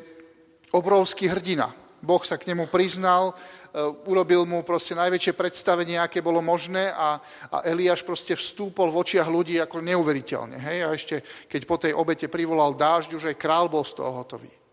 [0.70, 1.74] obrovský hrdina.
[1.98, 7.18] Boh sa k nemu priznal, uh, urobil mu proste najväčšie predstavenie, aké bolo možné a,
[7.50, 10.56] a Eliáš proste vstúpol v očiach ľudí ako neuveriteľne.
[10.56, 10.78] Hej?
[10.86, 11.16] A ešte,
[11.50, 14.63] keď po tej obete privolal dážď, už aj král bol z toho hotový.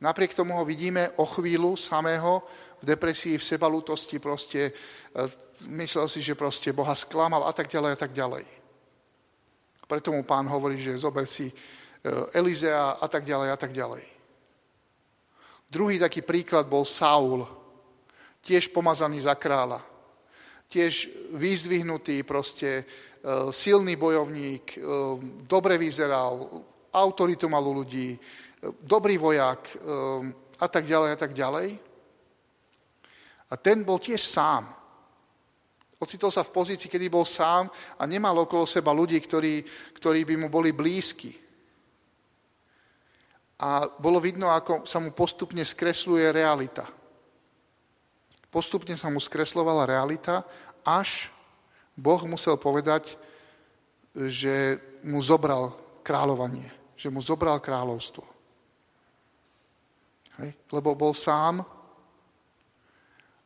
[0.00, 2.40] Napriek tomu ho vidíme o chvíľu samého
[2.80, 4.72] v depresii, v sebalútosti, proste e,
[5.76, 8.44] myslel si, že proste Boha sklamal a tak ďalej a tak ďalej.
[9.84, 11.54] Preto mu pán hovorí, že zober si e,
[12.32, 14.04] Elizea a tak ďalej a tak ďalej.
[15.68, 17.44] Druhý taký príklad bol Saul,
[18.40, 19.84] tiež pomazaný za kráľa,
[20.72, 22.84] tiež vyzdvihnutý, proste e,
[23.52, 24.80] silný bojovník,
[25.44, 28.16] dobre vyzeral, autoritu mal u ľudí,
[28.60, 31.68] dobrý vojak ehm, a tak ďalej a tak ďalej.
[33.50, 34.68] A ten bol tiež sám.
[36.00, 37.68] Ocitol sa v pozícii, kedy bol sám
[37.98, 39.64] a nemal okolo seba ľudí, ktorí,
[39.96, 41.34] ktorí by mu boli blízki.
[43.60, 46.88] A bolo vidno, ako sa mu postupne skresluje realita.
[48.48, 50.40] Postupne sa mu skreslovala realita,
[50.80, 51.28] až
[51.92, 53.20] Boh musel povedať,
[54.16, 58.29] že mu zobral kráľovanie, že mu zobral kráľovstvo.
[60.40, 60.56] Hej?
[60.72, 61.60] Lebo bol sám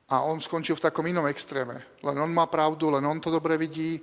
[0.05, 1.81] a on skončil v takom inom extréme.
[2.05, 4.03] Len on má pravdu, len on to dobre vidí, e,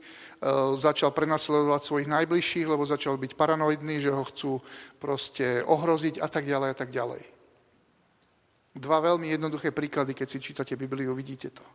[0.76, 4.60] začal prenasledovať svojich najbližších, lebo začal byť paranoidný, že ho chcú
[4.98, 7.22] proste ohroziť a tak ďalej a tak ďalej.
[8.72, 11.66] Dva veľmi jednoduché príklady, keď si čítate Bibliu, vidíte to.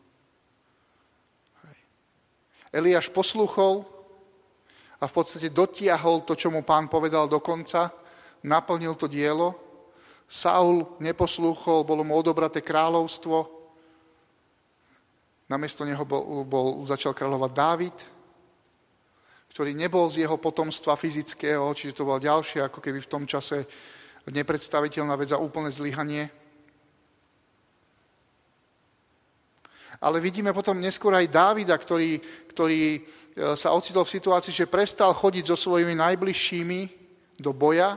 [1.62, 1.78] Hej.
[2.82, 3.86] Eliáš poslúchol
[4.98, 7.94] a v podstate dotiahol to, čo mu pán povedal do konca,
[8.42, 9.65] naplnil to dielo
[10.26, 13.46] Saul neposlúchol, bolo mu odobraté kráľovstvo.
[15.46, 17.96] Namiesto neho bol, bol, začal kráľovať Dávid,
[19.54, 23.62] ktorý nebol z jeho potomstva fyzického, čiže to bol ďalšie, ako keby v tom čase
[24.26, 26.26] nepredstaviteľná vec a úplné zlyhanie.
[30.02, 32.20] Ale vidíme potom neskôr aj Dávida, ktorý,
[32.52, 33.00] ktorý e,
[33.56, 36.80] sa ocitol v situácii, že prestal chodiť so svojimi najbližšími
[37.40, 37.96] do boja,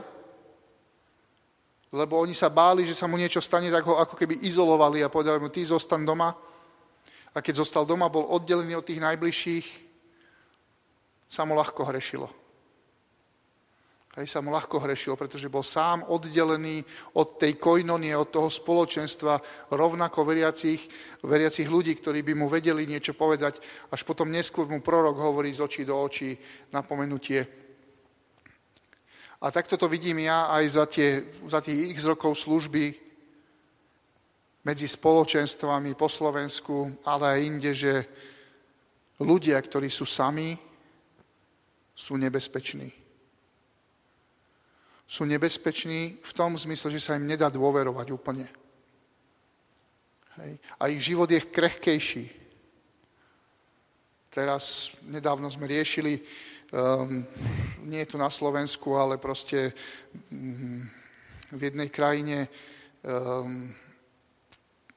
[1.90, 5.10] lebo oni sa báli, že sa mu niečo stane, tak ho ako keby izolovali a
[5.10, 6.30] povedali mu, ty zostan doma.
[7.34, 9.66] A keď zostal doma, bol oddelený od tých najbližších,
[11.30, 12.30] sa mu ľahko hrešilo.
[14.18, 16.82] Hej, sa mu ľahko hrešilo, pretože bol sám oddelený
[17.14, 19.38] od tej koinonie, od toho spoločenstva
[19.70, 20.82] rovnako veriacich,
[21.22, 23.62] veriacich ľudí, ktorí by mu vedeli niečo povedať.
[23.94, 26.34] Až potom neskôr mu prorok hovorí z očí do očí
[26.74, 27.59] napomenutie,
[29.40, 32.92] a takto to vidím ja aj za, tie, za tých x rokov služby
[34.60, 37.92] medzi spoločenstvami po Slovensku, ale aj inde, že
[39.16, 40.52] ľudia, ktorí sú sami,
[41.96, 42.92] sú nebezpeční.
[45.08, 48.46] Sú nebezpeční v tom zmysle, že sa im nedá dôverovať úplne.
[50.36, 50.52] Hej.
[50.76, 52.24] A ich život je krehkejší.
[54.30, 56.22] Teraz nedávno sme riešili
[56.72, 57.26] um,
[57.86, 59.74] nie tu na Slovensku, ale proste
[60.30, 60.86] um,
[61.50, 62.46] v jednej krajine
[63.02, 63.74] um,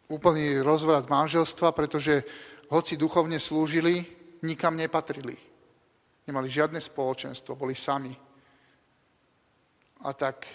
[0.09, 2.23] úplný rozvrat manželstva, pretože
[2.69, 4.05] hoci duchovne slúžili,
[4.45, 5.37] nikam nepatrili.
[6.23, 8.13] Nemali žiadne spoločenstvo, boli sami.
[10.03, 10.47] A tak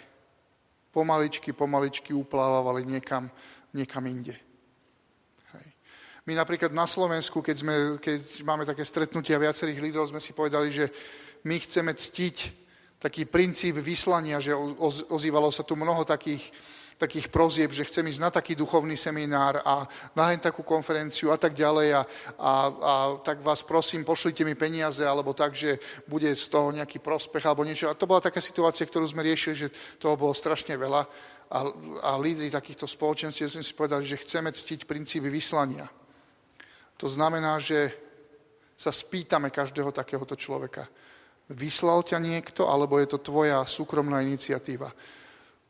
[0.92, 3.28] pomaličky, pomaličky uplávali niekam,
[3.74, 4.47] niekam inde.
[6.28, 10.68] My napríklad na Slovensku, keď, sme, keď máme také stretnutia viacerých lídrov, sme si povedali,
[10.68, 10.92] že
[11.48, 12.36] my chceme ctiť
[13.00, 14.52] taký princíp vyslania, že
[15.08, 16.52] ozývalo sa tu mnoho takých,
[17.00, 21.56] takých prozieb, že chcem ísť na taký duchovný seminár a na takú konferenciu a tak
[21.56, 22.02] ďalej a,
[22.36, 27.00] a, a tak vás prosím, pošlite mi peniaze alebo tak, že bude z toho nejaký
[27.00, 27.88] prospech alebo niečo.
[27.88, 31.08] A to bola taká situácia, ktorú sme riešili, že toho bolo strašne veľa
[31.48, 31.58] a,
[32.04, 35.88] a lídry takýchto spoločenstiev sme si povedali, že chceme ctiť princípy vyslania.
[36.98, 37.94] To znamená, že
[38.78, 40.86] sa spýtame každého takéhoto človeka.
[41.50, 44.90] Vyslal ťa niekto, alebo je to tvoja súkromná iniciatíva?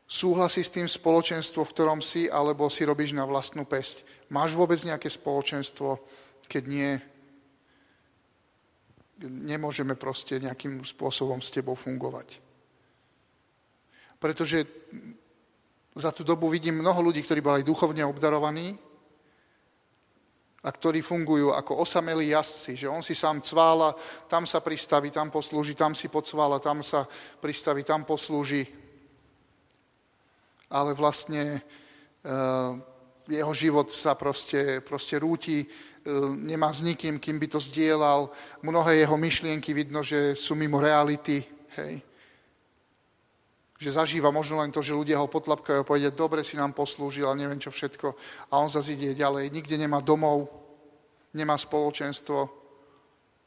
[0.09, 4.01] Súhlasí s tým spoločenstvo, v ktorom si, alebo si robíš na vlastnú pesť?
[4.33, 6.01] Máš vôbec nejaké spoločenstvo?
[6.49, 6.97] Keď nie,
[9.25, 12.41] nemôžeme proste nejakým spôsobom s tebou fungovať.
[14.17, 14.65] Pretože
[15.93, 18.88] za tú dobu vidím mnoho ľudí, ktorí boli duchovne obdarovaní
[20.63, 23.95] a ktorí fungujú ako osamelí jazdci, že on si sám cvála,
[24.27, 27.07] tam sa pristaví, tam poslúži, tam si podcvála, tam sa
[27.39, 28.67] pristaví, tam poslúži.
[30.69, 31.63] Ale vlastne
[32.19, 32.31] e,
[33.31, 35.67] jeho život sa proste, proste rúti, e,
[36.35, 38.27] nemá s nikým, kým by to zdieľal.
[38.59, 41.39] Mnohé jeho myšlienky vidno, že sú mimo reality.
[41.79, 42.08] Hej
[43.79, 47.31] že zažíva možno len to, že ľudia ho potlapkajú a povedia, dobre si nám poslúžil
[47.31, 48.11] a neviem čo všetko.
[48.51, 49.55] A on zase ide ďalej.
[49.55, 50.51] Nikde nemá domov,
[51.31, 52.37] nemá spoločenstvo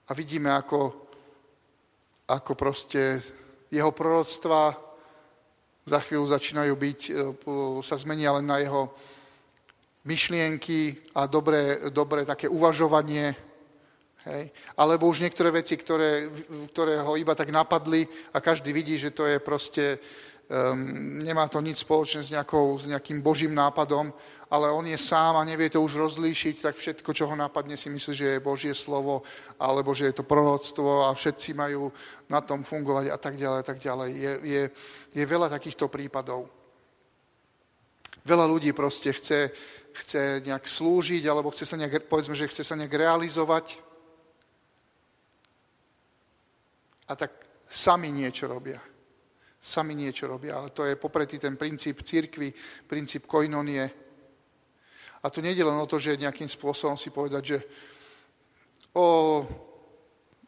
[0.08, 0.96] a vidíme, ako,
[2.32, 3.20] ako proste
[3.68, 4.72] jeho proroctva
[5.84, 7.12] za chvíľu začínajú byť, e,
[7.84, 8.88] sa zmenia len na jeho
[10.08, 13.36] myšlienky a dobré, dobré také uvažovanie,
[14.22, 14.54] Hej.
[14.78, 16.30] Alebo už niektoré veci, ktoré,
[16.70, 19.98] ktoré ho iba tak napadli a každý vidí, že to je proste,
[20.46, 24.14] um, nemá to nič spoločné s, nejakou, s nejakým božím nápadom,
[24.46, 27.90] ale on je sám a nevie to už rozlíšiť, tak všetko, čo ho napadne, si
[27.90, 29.26] myslí, že je Božie slovo,
[29.58, 31.90] alebo že je to proroctvo a všetci majú
[32.30, 34.10] na tom fungovať a tak ďalej, a tak ďalej.
[34.12, 34.62] Je, je,
[35.18, 36.46] je veľa takýchto prípadov.
[38.22, 39.50] Veľa ľudí proste chce,
[39.98, 43.82] chce nejak slúžiť, alebo chce sa nejak, povedzme, že chce sa nejak realizovať,
[47.12, 47.32] a tak
[47.68, 48.80] sami niečo robia.
[49.60, 52.50] Sami niečo robia, ale to je popretý ten princíp církvy,
[52.88, 53.84] princíp koinonie.
[55.22, 57.58] A tu nejde len o to, že nejakým spôsobom si povedať, že
[58.96, 59.44] o,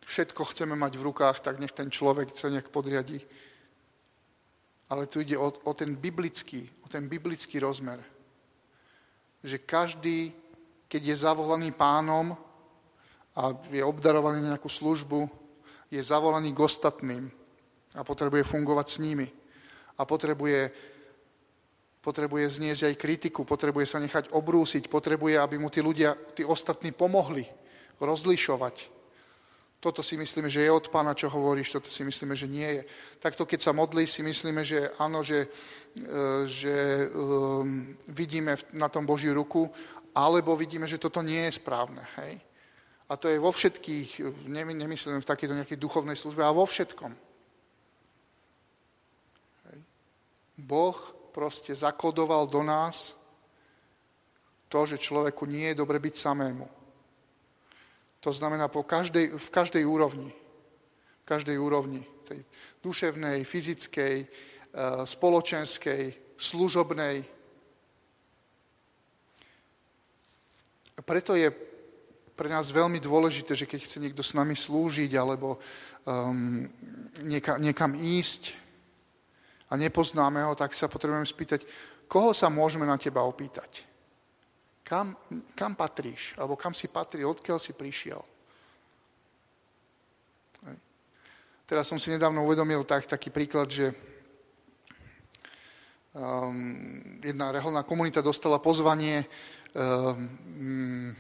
[0.03, 3.23] všetko chceme mať v rukách, tak nech ten človek sa nejak podriadí.
[4.91, 8.03] Ale tu ide o, o ten biblický, o ten biblický rozmer.
[9.47, 10.35] Že každý,
[10.91, 12.35] keď je zavolaný pánom
[13.37, 15.44] a je obdarovaný na nejakú službu,
[15.95, 17.31] je zavolaný k ostatným
[17.95, 19.29] a potrebuje fungovať s nimi.
[19.95, 20.75] A potrebuje,
[22.03, 26.91] potrebuje zniesť aj kritiku, potrebuje sa nechať obrúsiť, potrebuje, aby mu tí ľudia, tí ostatní
[26.91, 27.47] pomohli
[28.03, 28.91] rozlišovať.
[29.79, 32.83] Toto si myslíme, že je od pána, čo hovoríš, toto si myslíme, že nie je.
[33.21, 36.75] Takto, keď sa modlí, si myslíme, že áno, že, e, že
[37.13, 39.69] um, vidíme na tom Božiu ruku,
[40.17, 42.01] alebo vidíme, že toto nie je správne.
[42.17, 42.41] Hej?
[43.09, 47.13] A to je vo všetkých, nemyslím v takejto nejakej duchovnej službe, ale vo všetkom.
[50.57, 50.97] Boh
[51.35, 53.19] proste zakodoval do nás
[54.71, 56.67] to, že človeku nie je dobre byť samému.
[58.25, 60.33] To znamená po každej, v každej úrovni.
[61.23, 62.01] V každej úrovni.
[62.25, 62.41] Tej
[62.81, 64.27] duševnej, fyzickej, e,
[65.05, 66.03] spoločenskej,
[66.41, 67.21] služobnej.
[71.05, 71.53] Preto je
[72.35, 75.63] pre nás veľmi dôležité, že keď chce niekto s nami slúžiť alebo
[76.03, 76.67] um,
[77.23, 78.59] nieka, niekam ísť
[79.71, 81.63] a nepoznáme ho, tak sa potrebujeme spýtať,
[82.11, 83.87] koho sa môžeme na teba opýtať?
[84.85, 85.17] Kam,
[85.57, 86.37] kam patríš?
[86.37, 87.25] Alebo kam si patrí?
[87.25, 88.21] Odkiaľ si prišiel?
[91.65, 93.89] Teraz som si nedávno uvedomil tak, taký príklad, že
[96.13, 99.25] um, jedna reholná komunita dostala pozvanie
[99.73, 101.17] um,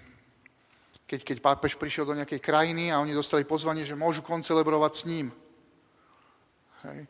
[1.05, 5.03] keď, keď pápež prišiel do nejakej krajiny a oni dostali pozvanie, že môžu koncelebrovať s
[5.05, 5.27] ním.
[6.85, 7.09] Hej.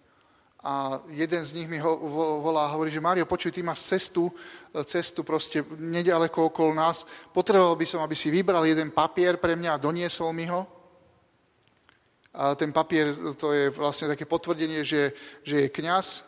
[0.64, 1.92] A jeden z nich mi ho,
[2.40, 4.32] volá a hovorí, že Mário, počuj, ty máš cestu,
[4.88, 7.05] cestu proste nedaleko okolo nás,
[7.36, 10.64] potreboval by som, aby si vybral jeden papier pre mňa a doniesol mi ho.
[12.34, 15.12] A ten papier, to je vlastne také potvrdenie, že,
[15.45, 16.24] že je kňaz,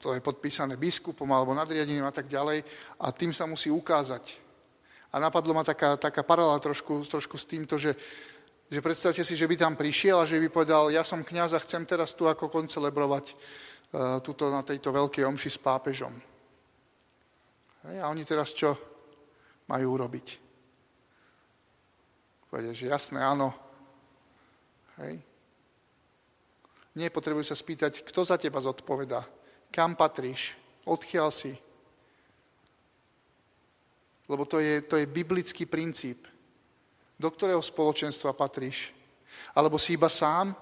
[0.00, 2.64] to je podpísané biskupom alebo nadriadením a tak ďalej,
[2.96, 4.40] a tým sa musí ukázať,
[5.14, 7.94] a napadlo ma taká, taká paralela trošku, trošku s týmto, že,
[8.66, 11.62] že predstavte si, že by tam prišiel a že by povedal, ja som kniaz a
[11.62, 16.10] chcem teraz tu ako koncelebrovať uh, tuto na tejto veľkej omši s pápežom.
[17.86, 18.74] Hej, a oni teraz čo
[19.70, 20.26] majú urobiť?
[22.50, 23.54] Povedia, že jasné, áno.
[24.98, 25.22] Hej.
[26.98, 29.22] Nie, potrebujú sa spýtať, kto za teba zodpoveda,
[29.70, 30.58] kam patríš,
[30.90, 31.54] odkiaľ si,
[34.28, 36.24] lebo to je, to je biblický princíp.
[37.20, 38.90] Do ktorého spoločenstva patríš?
[39.54, 40.56] Alebo si iba sám?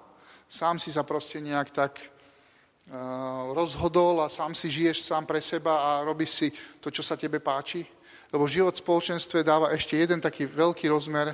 [0.48, 5.80] Sám si sa proste nejak tak uh, rozhodol a sám si žiješ sám pre seba
[5.80, 6.48] a robíš si
[6.82, 7.86] to, čo sa tebe páči?
[8.32, 11.32] Lebo život v spoločenstve dáva ešte jeden taký veľký rozmer,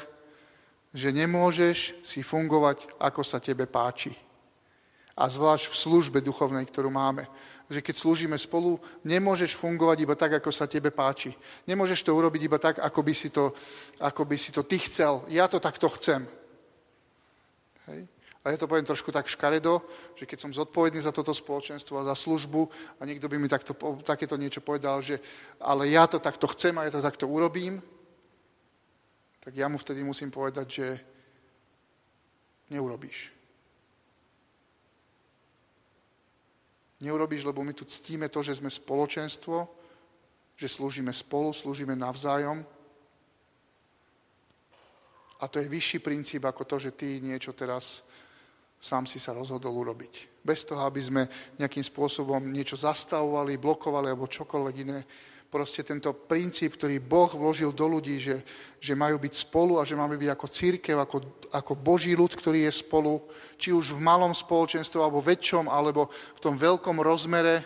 [0.94, 4.14] že nemôžeš si fungovať, ako sa tebe páči.
[5.18, 7.26] A zvlášť v službe duchovnej, ktorú máme
[7.68, 11.36] že keď slúžime spolu, nemôžeš fungovať iba tak, ako sa tebe páči.
[11.68, 13.52] Nemôžeš to urobiť iba tak, ako by si to,
[14.00, 15.28] ako by si to ty chcel.
[15.28, 16.24] Ja to takto chcem.
[18.44, 19.84] A ja to poviem trošku tak škaredo,
[20.16, 22.64] že keď som zodpovedný za toto spoločenstvo a za službu
[22.96, 25.20] a niekto by mi takto, takéto niečo povedal, že
[25.60, 27.84] ale ja to takto chcem a ja to takto urobím,
[29.44, 30.86] tak ja mu vtedy musím povedať, že
[32.72, 33.37] neurobíš.
[36.98, 39.70] Neurobíš, lebo my tu ctíme to, že sme spoločenstvo,
[40.58, 42.66] že slúžime spolu, slúžime navzájom.
[45.38, 48.02] A to je vyšší princíp ako to, že ty niečo teraz
[48.82, 50.42] sám si sa rozhodol urobiť.
[50.42, 51.22] Bez toho, aby sme
[51.58, 55.06] nejakým spôsobom niečo zastavovali, blokovali alebo čokoľvek iné.
[55.48, 58.44] Proste tento princíp, ktorý Boh vložil do ľudí, že,
[58.76, 62.68] že majú byť spolu a že máme byť ako církev, ako, ako Boží ľud, ktorý
[62.68, 63.24] je spolu,
[63.56, 67.64] či už v malom spoločenstve, alebo väčšom, alebo v tom veľkom rozmere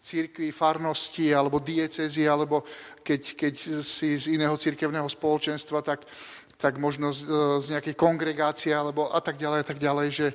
[0.00, 2.64] církvy, farnosti, alebo diecezy, alebo
[3.04, 6.08] keď, keď si z iného církevného spoločenstva, tak
[6.58, 10.28] tak možno z, e, z nejakej kongregácie alebo a tak ďalej a tak ďalej, že,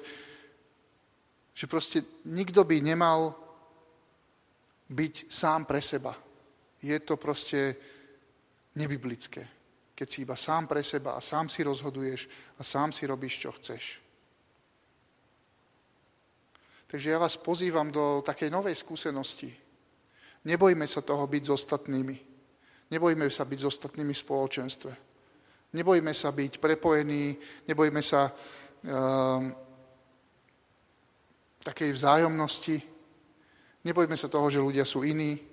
[1.52, 3.36] že proste nikto by nemal
[4.88, 6.16] byť sám pre seba.
[6.84, 7.76] Je to proste
[8.76, 9.48] nebiblické.
[9.96, 12.28] Keď si iba sám pre seba a sám si rozhoduješ
[12.60, 14.04] a sám si robíš, čo chceš.
[16.92, 19.50] Takže ja vás pozývam do takej novej skúsenosti.
[20.46, 22.18] Nebojme sa toho byť s ostatnými.
[22.92, 24.92] Nebojme sa byť s ostatnými v spoločenstve.
[25.74, 27.34] Nebojme sa byť prepojení,
[27.66, 29.42] nebojme sa uh,
[31.66, 32.78] takej vzájomnosti,
[33.82, 35.53] nebojme sa toho, že ľudia sú iní.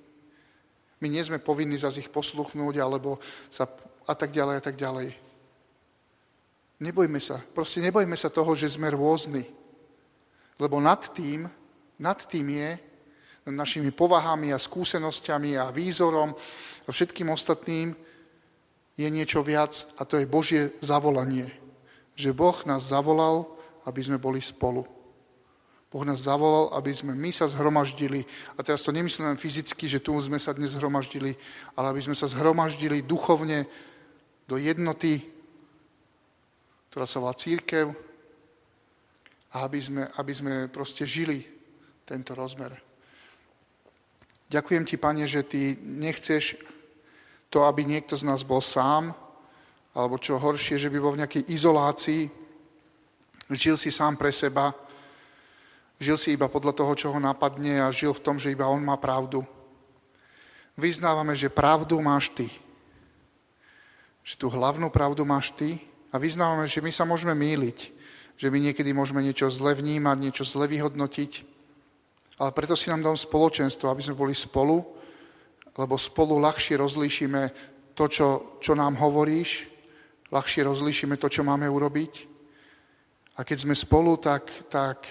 [1.00, 3.16] My nie sme povinni zase ich posluchnúť alebo
[3.48, 3.64] sa
[4.04, 5.08] a tak ďalej a tak ďalej.
[6.80, 9.44] Nebojme sa, proste nebojme sa toho, že sme rôzni.
[10.56, 11.48] Lebo nad tým,
[12.00, 12.70] nad tým je,
[13.48, 16.32] nad našimi povahami a skúsenosťami a výzorom
[16.84, 17.96] a všetkým ostatným,
[18.96, 21.48] je niečo viac a to je Božie zavolanie.
[22.16, 23.48] Že Boh nás zavolal,
[23.88, 24.84] aby sme boli spolu.
[25.90, 28.22] Boh nás zavolal, aby sme my sa zhromaždili.
[28.54, 31.34] A teraz to nemyslím len fyzicky, že tu sme sa dnes zhromaždili,
[31.74, 33.66] ale aby sme sa zhromaždili duchovne
[34.46, 35.18] do jednoty,
[36.94, 37.90] ktorá sa volá církev,
[39.50, 41.42] a aby sme, aby sme proste žili
[42.06, 42.70] tento rozmer.
[44.50, 46.58] Ďakujem ti, Pane, že ty nechceš
[47.50, 49.10] to, aby niekto z nás bol sám,
[49.90, 52.30] alebo čo horšie, že by bol v nejakej izolácii,
[53.50, 54.70] žil si sám pre seba,
[56.00, 58.80] žil si iba podľa toho, čo ho napadne a žil v tom, že iba on
[58.80, 59.44] má pravdu.
[60.80, 62.48] Vyznávame, že pravdu máš ty.
[64.24, 65.76] Že tú hlavnú pravdu máš ty
[66.08, 67.78] a vyznávame, že my sa môžeme míliť,
[68.40, 71.44] že my niekedy môžeme niečo zle vnímať, niečo zle vyhodnotiť,
[72.40, 74.80] ale preto si nám dám spoločenstvo, aby sme boli spolu,
[75.76, 77.52] lebo spolu ľahšie rozlíšime
[77.92, 78.28] to, čo,
[78.64, 79.68] čo nám hovoríš,
[80.32, 82.32] ľahšie rozlíšime to, čo máme urobiť.
[83.36, 85.04] A keď sme spolu, tak, tak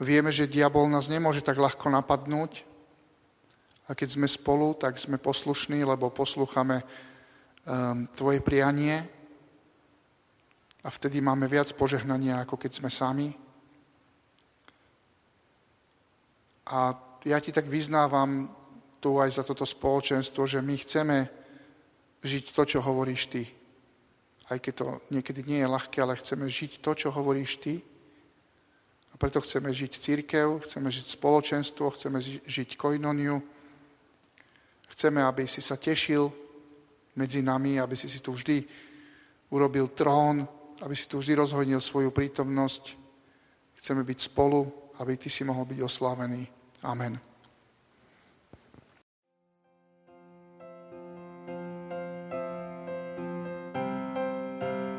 [0.00, 2.66] vieme, že diabol nás nemôže tak ľahko napadnúť.
[3.84, 9.04] A keď sme spolu, tak sme poslušní, lebo poslúchame um, tvoje prianie.
[10.84, 13.28] A vtedy máme viac požehnania, ako keď sme sami.
[16.64, 16.96] A
[17.28, 18.48] ja ti tak vyznávam
[19.04, 21.16] tu aj za toto spoločenstvo, že my chceme
[22.24, 23.44] žiť to, čo hovoríš ty.
[24.48, 27.84] Aj keď to niekedy nie je ľahké, ale chceme žiť to, čo hovoríš ty.
[29.14, 33.38] A preto chceme žiť církev, chceme žiť spoločenstvo, chceme žiť koinoniu.
[34.90, 36.30] Chceme, aby si sa tešil
[37.14, 38.66] medzi nami, aby si si tu vždy
[39.54, 40.42] urobil trón,
[40.82, 42.98] aby si tu vždy rozhodnil svoju prítomnosť.
[43.78, 44.66] Chceme byť spolu,
[44.98, 46.42] aby ty si mohol byť oslávený.
[46.82, 47.18] Amen.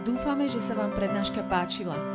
[0.08, 2.15] Dúfame, že sa vám prednáška páčila.